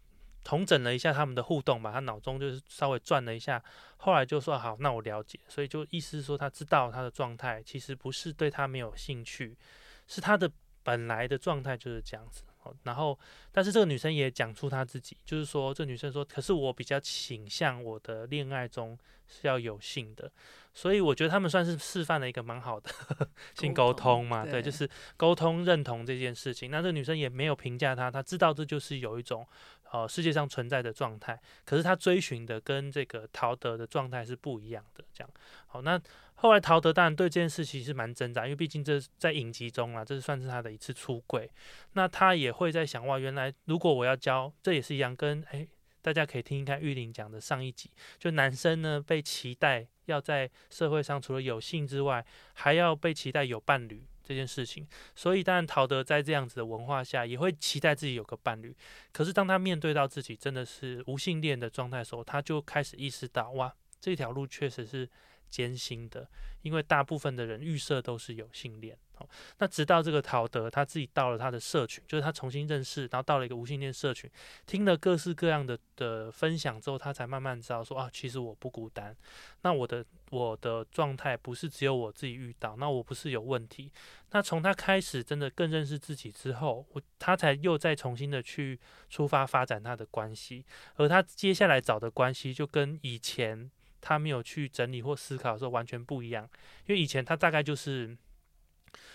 [0.45, 3.61] 统整了一下他们的互动吧，他脑中就是稍微转了一下，
[3.97, 9.57] 后来就说好，那我了解，所以就意思是说他知道他的状态其实不是对他没有兴趣，
[10.07, 10.51] 是他的
[10.83, 12.43] 本来的状态就是这样子。
[12.63, 13.19] 哦然后，
[13.53, 20.33] 但是这个女生也讲出她自己，就是说，这女生说，可是我比较倾向我的恋爱中是要有性的，
[20.73, 22.91] 所以我觉得他们算是示范了一个蛮好的
[23.55, 26.71] 性沟通嘛，对，对就是沟通认同这件事情。
[26.71, 29.47] 那这个女生也没有评价他，她知道这就是有一种
[29.95, 35.31] 呃世界上存在的状态，可是他追寻的跟这个陶德的状态是不一样的，这样。
[35.67, 36.01] 好，那
[36.35, 41.49] 后来陶德当然对这件事其实蛮挣扎，因为毕竟这在影集中啊，这是算是他的一次出柜。
[41.93, 45.69] 那他也会在想，哇，原来如果我要教，这也是一样，跟诶
[46.03, 54.03] 大家可以听一看玉玲讲的上一集，就男生呢被期待要在社会上除了有性之外，还要被期待有伴侣。
[54.25, 58.75] 这件事情，所以当然陶德在这样子的文化下，也会期待自己有个伴侣。
[59.13, 65.09] 可是当他面对到自己真的是无性恋的状态时候，他就开始意识到，哇，这条路确实是
[65.55, 66.29] 艰辛的，
[66.63, 68.99] 因为大部分的人预设都是有性恋。
[69.17, 74.29] 好，那直到这个陶德他自己到了他的社群，就是他重新认识，然后到了一个无性恋社群，
[74.67, 79.17] 听了各式各样的的分享之后，他才慢慢知道说啊，其实我不孤单。
[79.63, 83.89] 那我的我的状态不是只有我自己遇到，那我不是有问题。
[84.33, 93.71] 那从他开始真的更认识自己之后，我他才又再重新的去出发发展他的关系，而他接下来找的关系就跟以前
[94.05, 96.47] 他没有去整理或思考的时候完全不一样，
[96.85, 98.15] 因为以前他大概就是。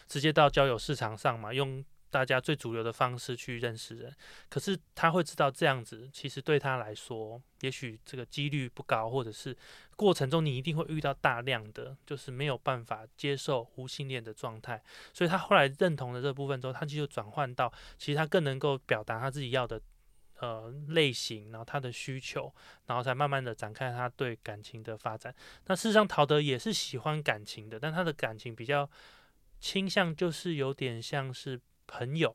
[0.09, 4.13] 直接到交友市场上嘛，用大家最主流的方式去认识人。
[4.49, 9.55] 可是他会知道这样子，其实对他来说，也许这个几率不高，或者是
[9.95, 14.83] 过程中你一定会遇到大量的，就是没有办法接受无性恋的状态。
[15.13, 19.79] 所以他后来认同了这部分之后，他就转换到，其实他更能够表达他自己要的
[20.39, 22.53] 呃类型，然后他的需求，
[22.87, 25.33] 然后才慢慢的展开他对感情的发展。
[25.67, 28.89] 那事实上，陶德也是喜欢感情的，但他的感情比较。
[29.61, 32.33] 倾向就是有点像是朋友，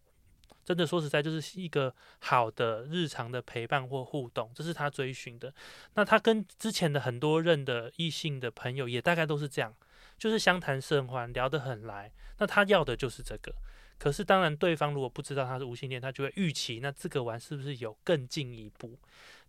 [0.62, 5.50] 真的说实在，就是一个好的日常的陪伴或互动，这是他追寻的。
[5.94, 9.74] 那他跟之前的很多任的异性的朋友也大概都是这样，
[10.18, 12.12] 就是相谈甚欢，聊得很来。
[12.36, 13.54] 那他要的就是这个。
[13.98, 18.98] 可是当然，对方如果不知道他是无性恋，他就会预期那这个玩是不是有更进一步？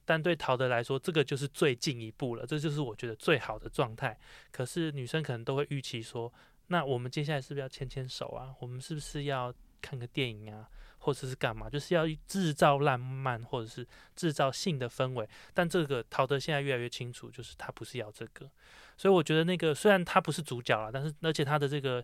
[0.05, 4.17] 但对陶德来说，这个就是最进一步了，这就是我觉得最好的状态。
[4.51, 6.31] 可是女生可能都会预期说。
[6.67, 8.55] 那我们接下来是不是要牵牵手啊？
[8.59, 9.53] 我们是不是要
[9.83, 11.69] 看个电影啊，或者是干嘛？
[11.69, 15.29] 就是要制造浪漫，或者是制造性的氛围。
[15.53, 18.49] 但这个陶德现在越来越清楚，就是他不是要这个。
[18.97, 22.03] 所以我觉得那个虽然他不是主角了，但是而且他的这个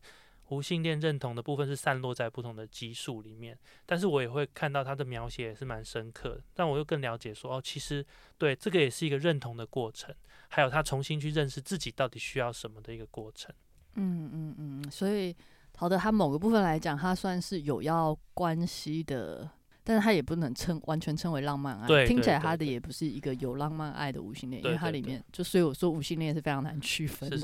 [0.52, 3.58] 无性恋认同的部分是散落在不同的基数里面。
[3.86, 6.44] 但是我也会看到他的描写也是蛮深刻的。
[6.54, 8.06] 但我又更了解说，哦，其实
[8.38, 10.14] 对这个也是一个认同的过程，
[10.50, 13.54] 还有他重新去认识自己到底需要什么的一个过程。
[13.96, 15.36] 嗯嗯嗯，所以
[15.74, 19.50] 陶德他某个部分来讲，他算是有要关系的，
[19.84, 22.06] 但是他也不能称完全称为浪漫爱。
[22.06, 27.38] 听起来他的也不是一个有浪漫爱的无性恋，因为它里面就所以我说无性恋是非常难区分的，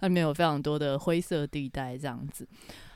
[0.00, 2.48] 它里面有非常多的灰色地带这样子。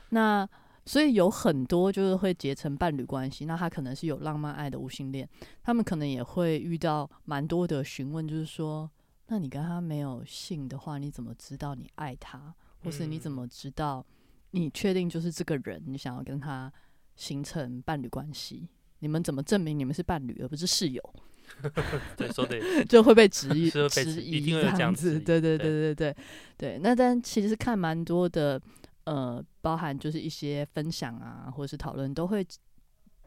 [0.09, 0.47] 那
[0.85, 5.29] 所以有很多就是会结成伴侣关系，那他可能是有浪漫爱的无性恋，
[5.63, 8.89] 他们可能也会遇到蛮多的询问，就是说，
[9.27, 12.53] 那你跟他没有性的话，你怎么知道你爱他？
[12.83, 14.03] 或是你怎么知道？
[14.49, 15.81] 你确定就是这个人？
[15.85, 16.73] 你想要跟他
[17.15, 18.67] 形成伴侣关系？
[18.99, 21.13] 你们怎么证明你们是伴侣而不是室友？
[22.15, 25.19] 对，说的就会被质疑，质疑这样子。
[25.19, 26.15] 对对对对对
[26.55, 26.79] 对。
[26.81, 28.61] 那但其实看蛮多的，
[29.03, 32.45] 呃，包含就是一些分享啊，或者是讨论，都会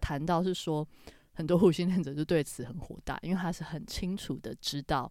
[0.01, 0.87] 谈到是说，
[1.33, 5.11] 很多互信恋者就对此很火大，因为他是很清楚的知道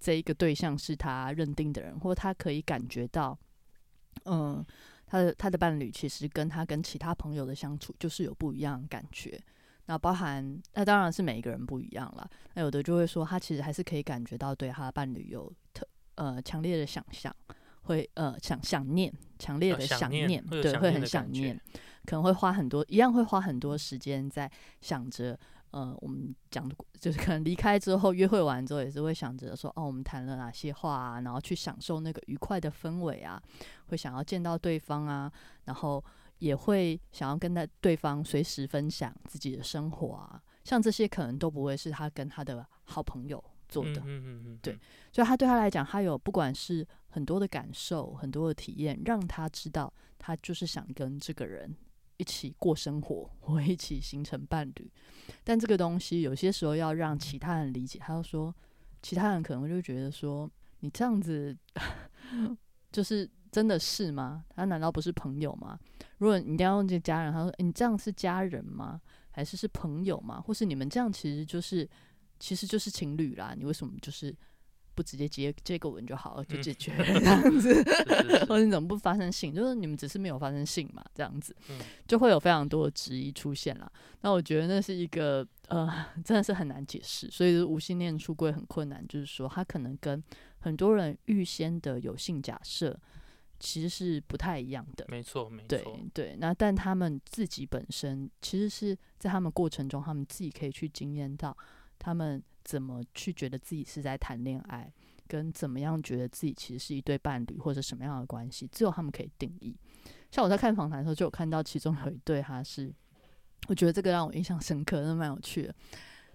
[0.00, 3.38] 这一个对象是他认定的人，或他可以感觉到。
[4.26, 4.64] 嗯，
[5.14, 9.40] 他的他的伴侣其实跟他跟其他朋友的相处就是有不一样的感觉。
[9.86, 12.28] 那包含那当然是每一个人不一样了。
[12.54, 17.32] 那有的就会说，他其实还是可以感觉到对他的伴侣有特呃强烈的想象，
[17.82, 21.56] 会呃想想念，强烈的想念，对，会很想念，
[22.06, 24.50] 可能会花很多，一样会花很多时间在
[24.80, 25.38] 想着。
[25.74, 33.42] 呃，我们讲的，就是可能离开之后，约会完之后，也是会想着说，哦，我们谈了哪些话啊，然后去享受那个愉快的氛围啊，
[33.86, 35.28] 会想要见到对方啊，
[35.64, 36.02] 然后
[36.38, 44.78] 也会想要跟他对方随时分享自己的生活啊，像这些可能都不会是他跟他的好朋友做的，嗯嗯嗯，对，
[45.10, 51.74] 所以他对他来讲，他有不管是很多的感受，很多的体验，让他知道，他就是想跟这个人。
[52.16, 54.90] 一起过生活， 或一起形成伴侣，
[55.42, 57.98] 但这个东西有些时候要让其他人理解。
[57.98, 58.54] 他就说，
[59.02, 60.50] 其他人可能就觉得说，
[60.80, 61.56] 你这样子
[62.92, 64.44] 就是真的是吗？
[64.54, 65.78] 他难道不是朋友吗？
[66.18, 69.00] 如果你一定要问这家人，他说，你这样是家人吗？
[69.30, 70.40] 还是是朋友吗？
[70.40, 71.88] 或是你们这样其实就是
[72.38, 73.54] 其实就是情侣啦？
[73.56, 74.34] 你为什么就是
[74.94, 77.74] 不直接接接个吻就好了，就嗯解决 了这样子，
[78.48, 79.54] 或者你怎么不发生性？
[79.54, 83.90] 就是你们只是没有发生性嘛，这样子嗯就会有非常多的质疑出现了。
[84.20, 90.22] 那我觉得那是一个呃， 真的是很难解释，所以无性恋出柜很困难，就是说他可能跟
[90.58, 92.98] 很多人预先的有性假设
[93.58, 95.04] 其实是不太一样的。
[95.08, 101.56] 没错没对错，对，那但他们自己本身其实是在他们过程中，他们自己可以去经验到
[101.98, 104.92] 他们怎么去觉得自己是在谈恋爱，
[105.28, 109.76] 跟怎么样觉得自己其实是一对伴侣或者什么样的关系，只有他们可以定义。
[110.30, 112.92] 像我在看访谈的时候，就有看到其中有一对，他是
[113.68, 115.74] 我觉得这个让我印象深刻，那蛮有趣的。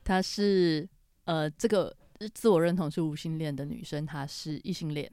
[0.03, 0.87] 他是
[1.25, 1.95] 呃，这个
[2.33, 5.11] 自我认同是无性恋的女生，她是异性恋。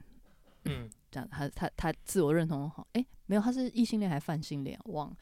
[0.65, 5.17] 嗯这样，他他他自我认同好，诶，没有，他是异性恋还是泛性恋，忘了。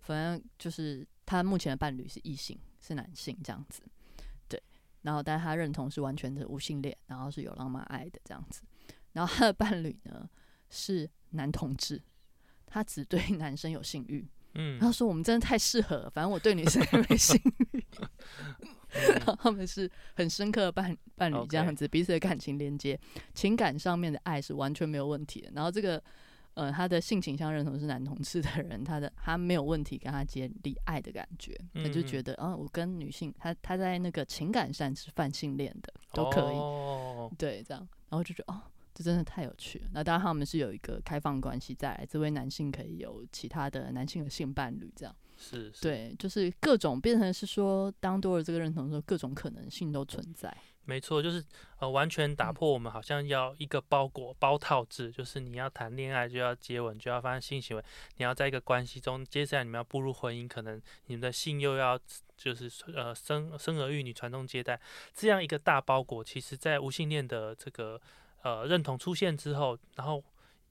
[0.00, 3.95] 反正就是他目前的伴侣是异性，是男性这样子，对。
[5.06, 8.60] 然后，但是他认同是完全的无性恋，然后是有浪漫爱的这样子。
[9.12, 10.28] 然后他的伴侣呢
[10.68, 12.02] 是男同志，
[12.66, 14.28] 他只对男生有性欲。
[14.58, 17.40] 嗯他说我们真的太适合了，反正我对女生也没性
[17.70, 17.84] 欲。
[19.14, 22.98] 然后他们是很深刻的伴伴侣这样子彼此的感情连接，
[23.32, 25.50] 情感上面的爱是完全没有问题的。
[25.54, 26.02] 然后这个
[26.56, 36.56] 呃，他的性倾向认同是男同志的人，他的他没有问题跟他建立爱的感觉，他就觉得啊、我跟女性，他他在那个情感上是泛性恋的，都可以。
[36.56, 38.62] 哦对，这样，然后就觉得哦，
[38.94, 39.90] 这真的太有趣了。
[39.92, 45.14] 那当然他们是有一个开放关系在，这位男性可以有其他的男性的性伴侣，这样。
[45.36, 50.56] 是，是，对，就是各种变成是说，当多了这个认同的时候，各种可能性都存在。
[50.86, 51.44] 没错，就是
[51.80, 57.84] 呃，完全打嗯破我们好像要一个包裹包套制，就是你要谈恋爱就要接吻，就要发生性行为，
[58.16, 61.98] 你要在一个关系中，接下来你们要步入婚姻，可能你们的性又要
[62.36, 64.80] 就是呃生生儿育女、传宗接代，
[65.12, 68.00] 这样一个大包裹，其实在无性恋的这个
[68.42, 70.22] 呃认同出现之后，然后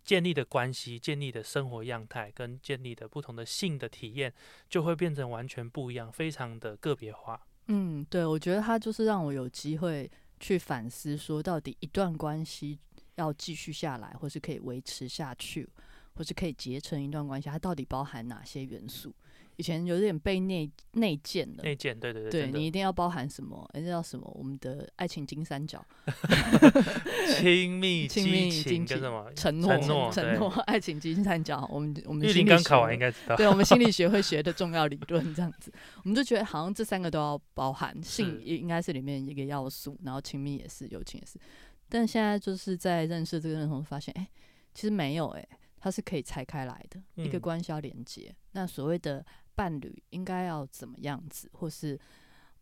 [0.05, 4.34] 建立的关系、建立的生活样态跟建立的不同的性的体验，
[4.70, 7.45] 就会变成完全不一样，非常的个别化。
[7.68, 10.09] 嗯，对，我觉得他就是让我有机会
[10.39, 12.78] 去反思，说到底一段关系
[13.16, 15.68] 要继续下来，或是可以维持下去，
[16.13, 19.13] 或是可以结成一段关系，它到底包含哪些元素？
[19.57, 21.63] 以前有点被内内建了。
[21.63, 23.67] 内建，对对对，对你一定要包含什么？
[23.73, 24.29] 哎，这叫什么？
[24.35, 25.85] 我们的爱情金三角：
[27.39, 31.67] 亲密、亲密激经济情跟什么承诺、承诺承诺、爱情金三角。
[31.71, 33.35] 我们我们玉林刚考完应该知道。
[33.35, 35.71] 对我们心理学会 学的重要理论这样子，
[36.03, 41.39] 我们就觉得好像这三个都要包含，性也应该是里面一个要素，然后亲密也是，友情也是。
[41.87, 44.27] 但现在就是在认识这个认同，发现哎、
[44.73, 45.47] 其实没有哎、
[45.79, 48.33] 它是可以拆开来的，一个嗯关系要连接。
[48.53, 49.23] 那所谓的
[49.55, 51.99] 伴侣应该要怎么样子，或是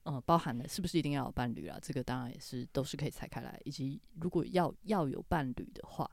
[0.03, 1.77] 呃包含了是不是一定要有伴侣啊？
[1.81, 6.09] 这个当然也是都是可以拆开来，以及如果要要有伴侣的话，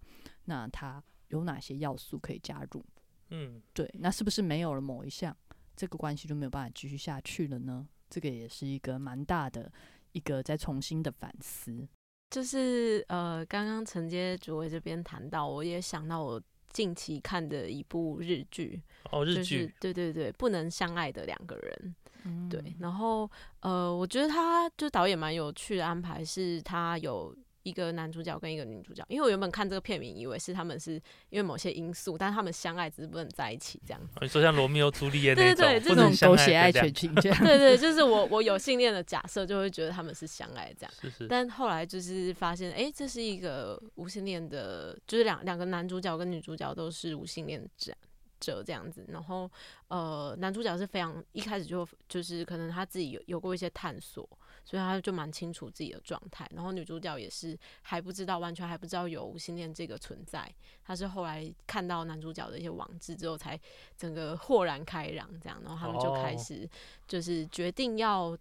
[0.47, 2.85] 那它有哪些要素可以加入？
[3.29, 5.37] 嗯，对，那是不是没有了某一项，
[5.77, 7.87] 这个关系就没有办法继续下去了呢？
[8.09, 9.71] 这个也是一个蛮大的
[10.13, 11.87] 一个再重新的反思。
[12.31, 16.41] 就是呃，刚刚承接主委这边谈到，我也想到我
[16.73, 21.95] 近期看的一部日剧，哦，日就是剧，对对对，不能相爱的两个人，
[22.25, 22.49] 嗯。
[22.49, 30.95] 对，然后呃，我觉得他就导演蛮有趣的安排，是他有一个男主角跟一个女主角，因为我原本看这个片名以为是他们是
[31.29, 34.01] 因为某些因素，但是他们相爱只是不能在一起这样。
[34.07, 37.39] 子你说像罗密欧朱丽叶对那种，对对这种不能相狗血爱全情这样。
[37.45, 40.93] 对对，就是我我有性恋的假设，就会觉得他们是相爱这样。
[41.01, 47.93] 是是，但后来就是发现，哎、这是一个无性恋的，就是两两个男主角跟女主角都是无性恋者
[48.41, 49.05] 者这样子。
[49.09, 49.51] 然后
[49.89, 54.27] 呃，男主角是非常一开始就就是可能他自己有有过一些探索，
[54.65, 56.49] 所以他就蛮清楚自己的状态。
[56.55, 60.53] 然后女主角也是还不知道，完全还不知道有无性恋这个存在。
[60.85, 63.59] 她是后来看到男主角的一些网志之后，才
[63.97, 65.61] 整个豁然开朗这样。
[65.63, 66.69] 然后他们就开哦始
[67.07, 68.37] 就是决定要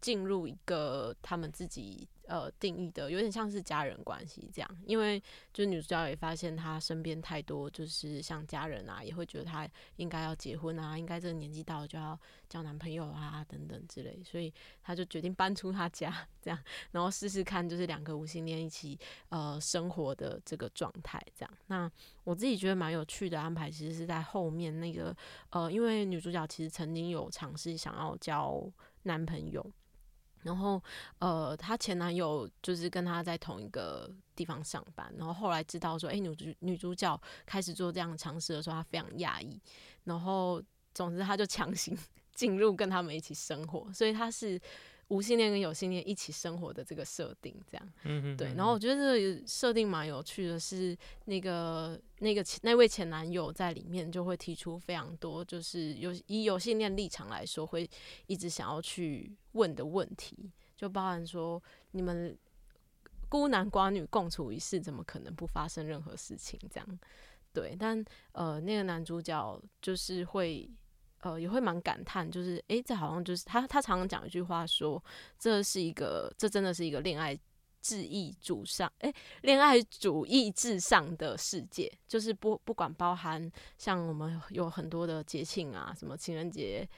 [0.00, 4.78] 进入一个他们自己呃定义的，有点像是家人关系这样。
[4.86, 5.20] 因为
[5.52, 12.18] 就是女主角也发现她身边太多就是像家人啊，也会觉得她应该要结婚啊，应该这个年纪到了就要
[12.48, 14.52] 交男朋友啊等等之类，所以
[14.82, 16.58] 她就决定搬出她家这样，
[16.90, 18.98] 然后试试看就是两个无性恋一起
[19.28, 21.58] 呃生活的这个状态这样。
[21.66, 21.90] 那
[22.24, 25.16] 我自己觉得蛮有趣的安排，其实是在后面那个
[25.50, 28.70] 呃，因为女主角其实曾经有尝试想要交
[29.02, 29.64] 男朋友。
[30.42, 30.82] 然后，
[31.18, 39.60] 呃，她前男友就是跟她在同一个地方上班，然后后来知道说，哎，女主女主角开始做这样的尝试的时候，她非常讶异，
[40.04, 40.62] 然后
[40.94, 41.96] 总之她就强行
[42.34, 44.60] 进入跟他们一起生活，所以她是
[45.12, 47.92] 无性恋跟有性恋一起生活的这个设定，这样。
[48.04, 50.96] 嗯哼，对，然后我觉得这个设定蛮有趣的，是
[51.26, 57.86] 那个那个前那位前男友在里面就会提出非常多，就是有以有性恋立场来说，会
[58.26, 62.34] 一直想要去问的问题，就包含说你们
[63.28, 66.58] 孤男寡女共处一室，怎么可能不发生任何事情？
[66.72, 66.98] 这样
[67.52, 68.02] 对，但
[68.32, 70.70] 呃，那个男主角就是会。
[71.22, 75.02] 呃，也会蛮感叹，就是诶，这好像就是他，他常常讲一句话说，
[75.38, 77.38] 这是一个，这真的是一个恋爱
[77.80, 86.88] 至意主上，诶，恋爱主义至上的世界，就是不不管包含像我们有很多的节庆啊，什么情人节，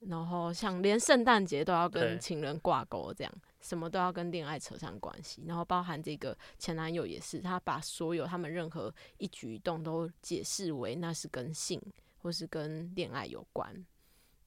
[0.00, 11.80] 然后像连圣诞节都要跟情人挂钩，这样什么都要跟恋爱扯上关系，然后包含这个前男友也是，他把所有他们任何一举一动都解释为那是跟性。
[12.22, 13.74] 或是跟恋爱有关，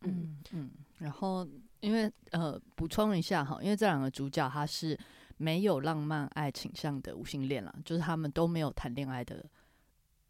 [0.01, 1.47] 嗯嗯，然后
[1.82, 4.97] 因为呃补充一下哈，因为这两个主角他是
[5.38, 9.45] 没有浪漫爱倾向的无性恋啦，就是他们都没有谈恋爱的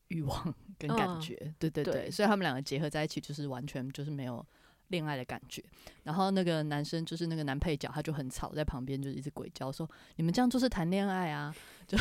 [0.08, 4.46] 欲望 跟感觉，对对对，所以他们两个结合在一起就是完全就是没有。
[4.90, 5.64] 恋爱的感觉，
[6.04, 11.54] 然后那个男生就是那个男配角，他就很吵，在旁边就一直鬼叫说：“你们这样就是谈恋爱啊！
[11.88, 11.98] 就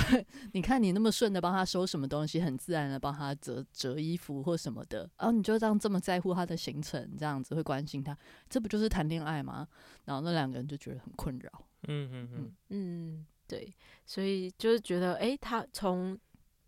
[0.53, 8.17] 你看你那么顺的帮他收什么东西，很自然的帮他折折衣服或什么的，然后你就这样这么在乎他的行程，这样子会关心他，
[8.49, 9.67] 这不就是谈恋爱吗？”
[10.05, 11.51] 然后那两个人就觉得很困扰。
[11.87, 13.75] 嗯嗯嗯嗯，对，
[14.07, 16.19] 所以就是觉得，哎，他从。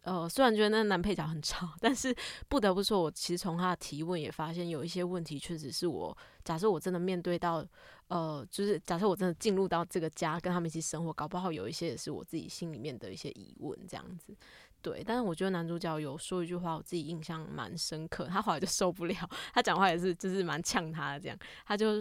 [0.06, 2.14] 呃，虽然觉得那男配角很吵，但是
[2.48, 7.66] 不得不说，我其实从他的提问也发现有一些问题，确实是我假设我真的面对到，
[8.06, 14.32] 呃，就是假设我真的进入到这个家跟他们一起生活，搞不好有一些也是我自己心里面的一些疑问，这样子。
[14.80, 19.16] 对，但是我觉得男主角有说一句话，我自己印象蛮深刻，他后来就受不了，
[19.52, 21.36] 他讲话也是就是蛮呛他的这样，
[21.66, 21.94] 他就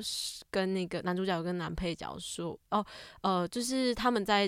[0.51, 2.85] 跟那个男主角跟男配角说，哦，
[3.21, 4.47] 呃，就是他们在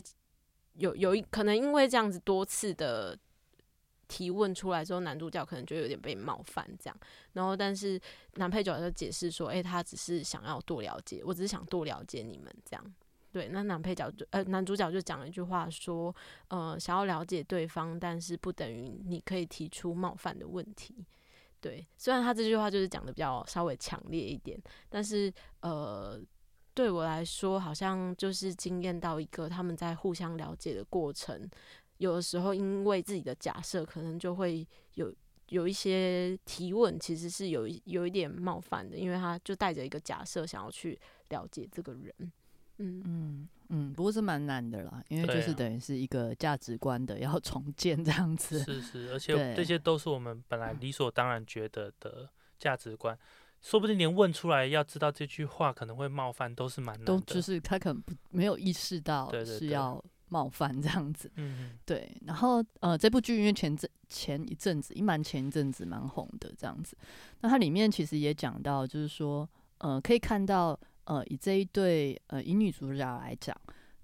[0.76, 3.18] 有有一可能因为这样子多次的。
[4.08, 6.98] 提问出来之后，男主角可能就有点被冒犯这样，
[7.34, 8.00] 然后但是
[8.36, 12.96] 男配角就解释说，诶，他只是想要多了解，我只是想多了解你们这样。
[13.32, 16.16] 对，那男配角就呃男主角就讲了一句话说，
[16.48, 21.06] 呃，想要了解对方，但是不等于你可以提出冒犯的问题。
[21.60, 26.20] 对，虽然他这句话就是讲的比较稍微强烈一点，但是呃
[26.74, 31.48] 对我来说，好像就是惊艳到一个他们在互相了解的过程。
[31.98, 35.14] 有的时候，因为自己的假设，可能就会有
[35.50, 42.14] 有一些提问，其实是有有一点冒犯的，因为他就带着一个假设，想要去了解这个人。
[42.80, 48.60] 嗯嗯嗯，不过是蛮难的啦，因为就是等于是一个价值观的要 重建这样子。
[48.60, 52.30] 是是，而且这些都是我们本来理所当然觉得的
[52.60, 53.18] 价值观，
[53.60, 57.06] 说不定连问出来要知道这句话可能会冒犯，都是蛮难的。
[57.06, 60.04] 都就是他可能不没有意识到是要。
[60.30, 66.98] 冒犯这样子，嗯对，然后呃，这部剧因为前阵前一阵子，一蛮前一阵子蛮红的这样子，
[67.42, 69.48] 那它里面其实也讲到，就是说，
[69.78, 73.56] 呃，可以看到，呃，以这一对呃以女主角来讲，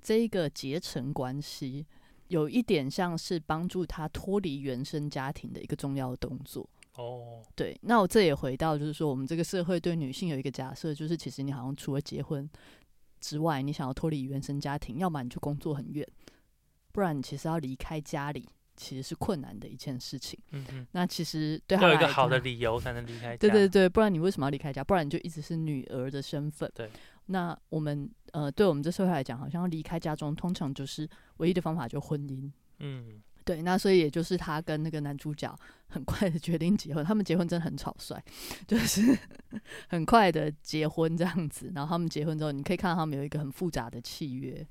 [0.01, 1.85] 这一个结成关系，
[2.27, 6.69] 有一点像是帮助她脱离原生家庭的一个重要动作。
[6.95, 12.47] 哦，对，那我这也回到，就是说，我们这个社会对女性有一个假设，就是其实你好像除了结婚。
[13.23, 16.05] 之外，你想要脱离原生家庭，要么你就工作很远，
[16.91, 18.45] 不然你其实要离开家里，
[18.75, 20.37] 其实是困难的一件事情。
[20.51, 23.37] 嗯嗯，那其实对他有一个好的理由才能离开。
[23.37, 24.83] 对对对，不然你为什么要离开家？
[24.83, 26.69] 不然你就一直是女儿的身份。
[26.75, 26.89] 对。
[27.27, 32.51] 那我们呃，对我们这社会来讲，好像要离开家中，通常就是唯一的方法，就婚姻。
[32.79, 33.23] 嗯。
[33.45, 35.53] 对，那所以也就是他跟那个男主角
[35.87, 38.19] 很快的决定结婚，他们结婚真的很草率，
[38.67, 39.17] 就是
[39.89, 41.71] 很快的结婚这样子。
[41.75, 44.65] 然后他们结婚之后，你可以看到他们有一个很复杂的契约。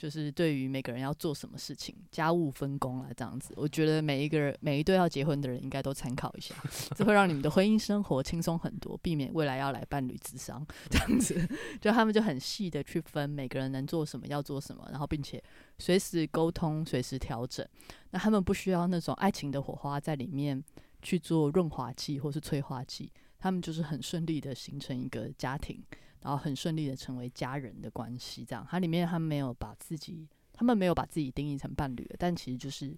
[0.00, 6.54] 就是对于每个人要做什么事情，家务分工啊，这样子，我觉得每一个人每一对要结婚的人应该都参考一下，
[6.96, 11.46] 这会让你们的婚姻生活轻松很多，避免未来要来伴侣智商这样子。
[11.82, 15.42] 就他们就很细的去分每个人能做什么，要做什么，然后并且
[15.78, 17.66] 随时沟通，随时调整。
[18.12, 20.64] 那他们不需要那种爱情的火花在里面
[21.02, 25.84] 去做润滑剂或是催化剂，他们就是很顺利的形成一个家庭。
[26.22, 28.66] 然后很顺利的成为家人的关系，这样。
[28.70, 32.94] 它里面他没有把自己，他们没有把自己定义成伴侣，但其实就是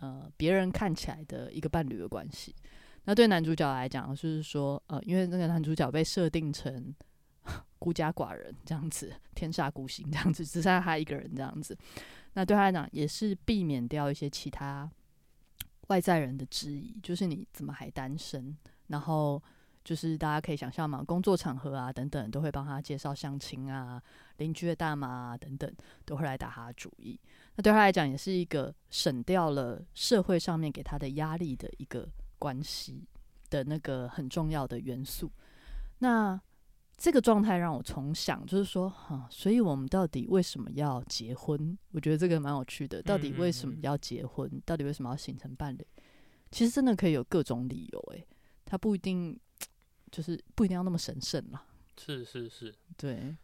[0.00, 2.54] 呃别人看起来的一个伴侣的关系。
[3.04, 6.94] 那对男主角来讲，就是说呃，因为那个男主角被设定成
[7.78, 11.76] 孤家寡人这样子，天煞孤星这样子，只剩下他一个人这样子。
[12.32, 14.90] 那对他来讲，也是避免掉一些其他
[15.88, 18.56] 外在人的质疑，就是你怎么还单身？
[18.86, 19.42] 然后。
[19.86, 24.02] 就是大家可以想象嘛，工作场合啊等等，都会帮他介绍相亲啊、
[24.38, 25.72] 邻居的大妈啊等等，
[26.04, 27.16] 都会来打他的主意。
[27.54, 33.06] 那对他来讲，也是一个省掉了社会上面给他的压力的一个关系
[33.48, 35.30] 的那个很重要的元素。
[36.00, 36.38] 那
[36.96, 41.78] 这个状态让我重想，就是说，哈，所以我们到底为什么要结婚？
[41.92, 43.00] 我觉得这个蛮有趣的。
[43.02, 44.50] 到底为什么要结婚？
[44.64, 45.86] 到底为什么要形成伴侣？
[46.50, 48.26] 其实真的可以有各种理由，诶，
[48.64, 49.38] 他不一定
[50.16, 51.62] 就是不一定要那么神圣啦。
[51.98, 53.36] 是是是，对。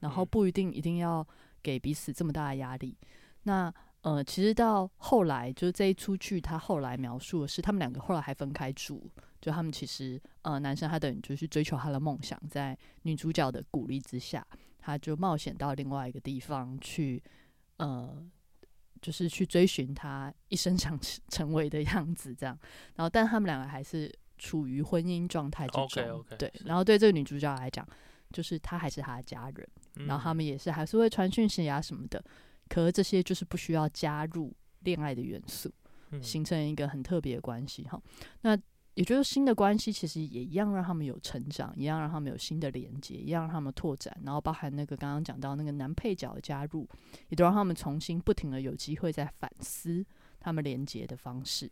[0.00, 1.24] 然后不一定一定要
[1.62, 2.98] 给彼此这么大的压力。
[3.44, 9.08] 那呃，其实到后来，就是这一出剧，他后来描述的是他们两个后来还分开住。
[9.40, 14.44] 就他们其实呃，男生他等于就是追求他的梦想，在女主角的鼓励之下，
[14.78, 17.22] 他就冒险到另外一个地方去，
[17.76, 18.20] 呃，
[19.00, 22.58] 就是去追寻他一生想 成为的样子，这样。
[22.96, 26.24] 然后，但他们两个还是处于婚姻状态之中。
[26.38, 27.86] 对，然后对这个女主角来讲，
[28.32, 29.68] 就是她还是她的家人，
[30.06, 32.22] 然后他们也是还是会传讯息啊什么的。
[32.68, 35.70] 可是这些就是不需要加入恋爱的元素，
[36.22, 38.00] 形成一个很特别的关系哈。
[38.40, 38.58] 那
[38.94, 46.88] 也就是新的关系，其实也一样让他们有成长，一样让他们有新的连接，一样让他们拓展，然后包含那个刚刚讲到那个男配角的加入，
[47.28, 50.06] 也都让他们重新不停的有机会在反思
[50.38, 51.70] 他们连接的方式，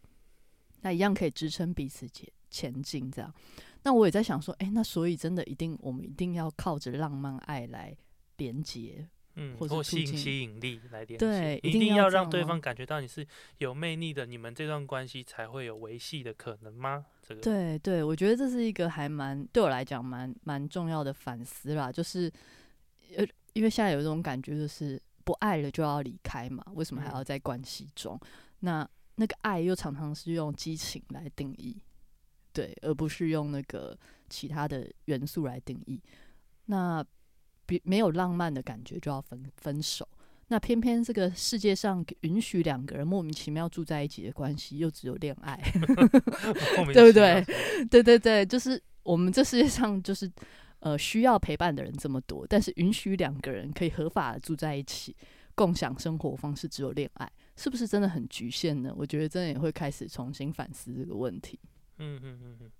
[0.80, 3.10] 那一样可以支撑彼此前前进。
[3.10, 3.34] 这样，
[3.82, 7.96] 那我也在想说，哎，那所以真的一定我们一定要靠着浪漫爱来
[8.36, 9.08] 连接。
[9.34, 13.26] 嗯，或吸引吸引力来连接，对一定要让对方感觉到你是
[13.56, 17.06] 有魅力的，你们这段关系才会有维系的可能吗？
[17.26, 21.90] 这个对对，我觉得这是一个还蛮对我来讲蛮蛮重要的反思啦。
[21.90, 22.30] 就是
[23.16, 28.20] 呃，因为现在有一种感觉，就是不爱了就要离开嘛，为什么还要在关系中？
[28.60, 31.80] 那那个爱又常常是用激情来定义，
[32.52, 33.98] 对，而不是用那个
[34.28, 36.00] 其他的元素来定义。
[36.66, 37.04] 那
[37.66, 40.06] 比没有浪漫的感觉就要分分手，
[40.48, 45.56] 那偏偏这个世界上允许两个人莫名其妙住在一起的关系，又只有恋爱，
[46.92, 47.44] 对不对？
[47.90, 50.30] 对对对，就是我们这世界上就是
[50.80, 55.16] 呃需要陪伴的人这么多，但是允许两个人可以合法的住在一起，
[55.54, 58.92] 共享生活方式只有恋爱，是不是真的很局限呢？
[58.96, 61.58] 我觉得真的也会开始重新反思这个问题。
[62.02, 62.70] 嗯嗯嗯嗯。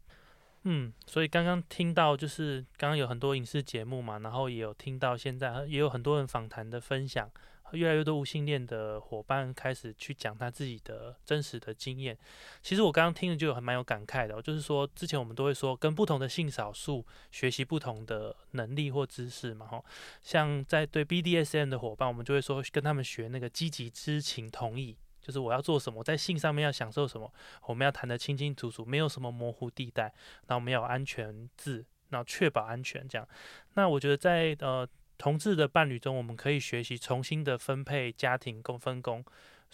[0.65, 7.29] 嗯，所以刚刚听到就是刚刚有很多影视节目嘛，然后也有听到现在也有很多人访谈的分享，
[7.73, 12.17] 越来越多无性恋的伙伴开始去讲他自己的真实的经验。
[12.63, 19.85] 其实我刚刚听了就很蛮有感慨的，就是说之前我们都会说跟不同的性少数学习不同的能力或知识嘛，哈，
[20.23, 24.97] 像在对 BDSN 的伙伴，我们就会说跟他们学那个积极知情同意。
[25.23, 27.33] 就是我要做什么，在性上面要享受什么，
[27.67, 30.13] 我们要谈得清清楚楚，没有什么模糊地带，
[30.49, 33.27] 然后我们要有安全字，然后确保安全这样。
[33.75, 39.25] 那我觉得在呃同志的伴侣中，我们可以学习重新的分配家庭共分工。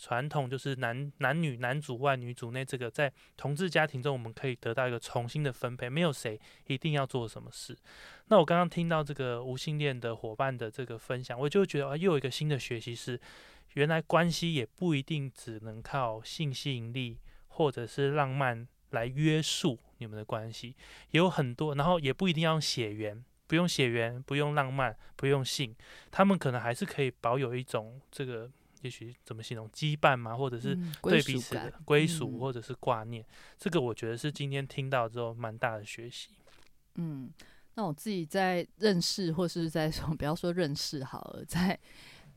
[0.01, 6.38] 传统就是男男女男主外女主内，这个在同志家庭中，我们可以得到一个重新的分配，没有谁
[6.68, 7.76] 一定要做什么事。
[8.26, 13.20] 那我刚刚听到这个无性恋的伙伴的这个分享，我就觉得啊，又有一个新的学习是。
[13.79, 17.16] 原来关系也不一定只能靠性吸引力
[17.47, 20.74] 或者是浪漫来约束你们的关系，
[21.12, 25.72] 也有很多，然后也不一定要用血缘，不用血缘，不用浪漫，不用性，
[26.11, 28.51] 他们可能还是可以保有一种这个，
[28.83, 33.24] 也许怎么形容羁绊嘛，或者是对彼此的归属或者是挂念，
[33.57, 36.31] 这个我觉得是今天听到之后蛮大的学习。
[36.97, 37.31] 嗯，
[37.74, 41.79] 那我自己在认识或是在说，不要说认识好了，在。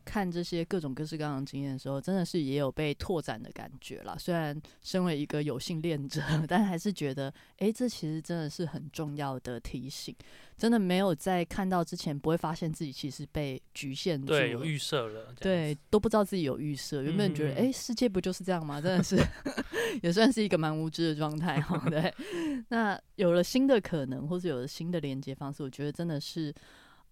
[0.03, 4.15] 看这些各种各式各样的经验的时候，真的是也有被拓展的感觉啦。
[4.17, 10.15] 虽然身为一个有性恋者， 但还是觉得，哎，这其实真的是很重要的提醒。
[10.57, 17.01] 真的没有在看到之前，不会发现自己其实被局限住，对，有预设了，对，都不知道自己有预设。
[17.01, 18.79] 原本觉得，哎，世界不就是这样吗？
[18.79, 19.17] 真的是，
[20.03, 21.83] 也算是一个蛮无知的状态哈。
[21.89, 22.13] 对，
[22.69, 26.53] 那有了新的可能，或者有了新的连接方式，我觉得真的是。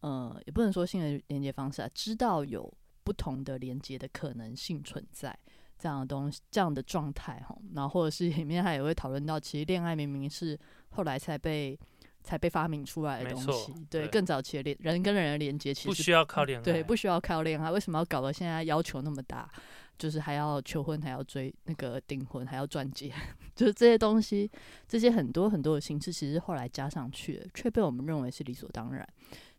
[0.01, 2.73] 呃，也不能说新的连接方式啊，知道有
[3.09, 5.35] 不同的连接的可能性存在
[5.79, 10.55] 这样的东西，这样的状态哈，然后或者是里面他也会讨论到，其实恋爱明明是
[10.89, 11.75] 后来才被
[12.21, 19.49] 才被发明出来的东西，对，更早期的连人跟人的连接其实不需要靠恋爱，对，不需要靠恋爱，为什么要搞得现在要求那么大？
[19.97, 23.11] 就是还要求婚，还要追那个订婚，还要钻戒，
[23.55, 24.49] 就是这些东西，
[24.87, 29.03] 这些很多很多的形式，其实后来加上去了，却被我们认为是理所当然。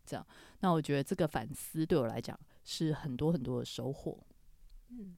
[0.03, 0.25] 这样，
[0.61, 4.17] 那我觉得这个反思对我来讲是很多很多的收获。
[4.89, 5.15] 嗯，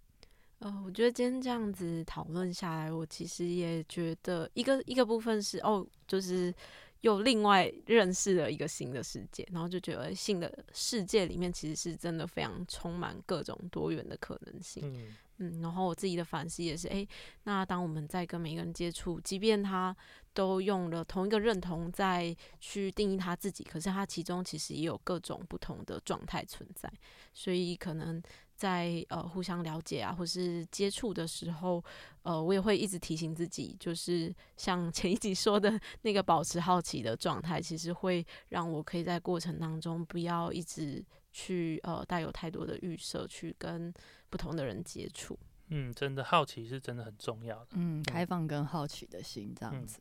[0.59, 6.53] 呃，我觉得今天这样子讨论下来，我其实也觉得一个一个部分是哦，就是
[7.01, 14.83] 又另外认识了一个新的世界，然后就觉得新的世界里面其实是真的非常充满各种多元的可能性。
[14.85, 17.07] 嗯嗯，然后我自己的反思也是，诶，
[17.43, 19.95] 那当我们在跟每一个人接触，即便他
[20.33, 26.91] 都用了同一个认同在去定义他自己，可是他其中其实也有各种不同的状态存在，
[27.33, 28.21] 所以可能
[28.55, 31.83] 在呃互相了解啊，或是接触的时候，
[32.21, 41.03] 呃，我也会一直提醒自己，就是像前一集说的那个保持好奇的状态，其实会让我可以在过程当中不要一直
[41.33, 43.93] 去呃带有太多的预设去跟
[44.29, 45.37] 不同的人接触。
[45.69, 47.67] 嗯，真的好奇是真的很重要的。
[47.71, 49.99] 嗯，开放跟好奇的心这样嗯子。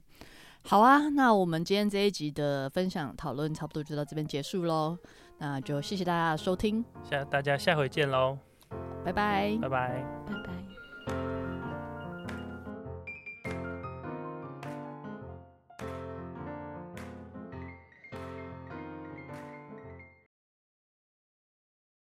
[0.64, 4.96] 好啊，那我们今天这一集的分享讨论差不多就到这边结束喽。
[5.38, 8.38] 那就谢谢大家的收听，下大家下回见喽，
[9.04, 9.58] 拜拜。
[9.60, 10.04] 拜拜。
[10.26, 10.61] 拜拜。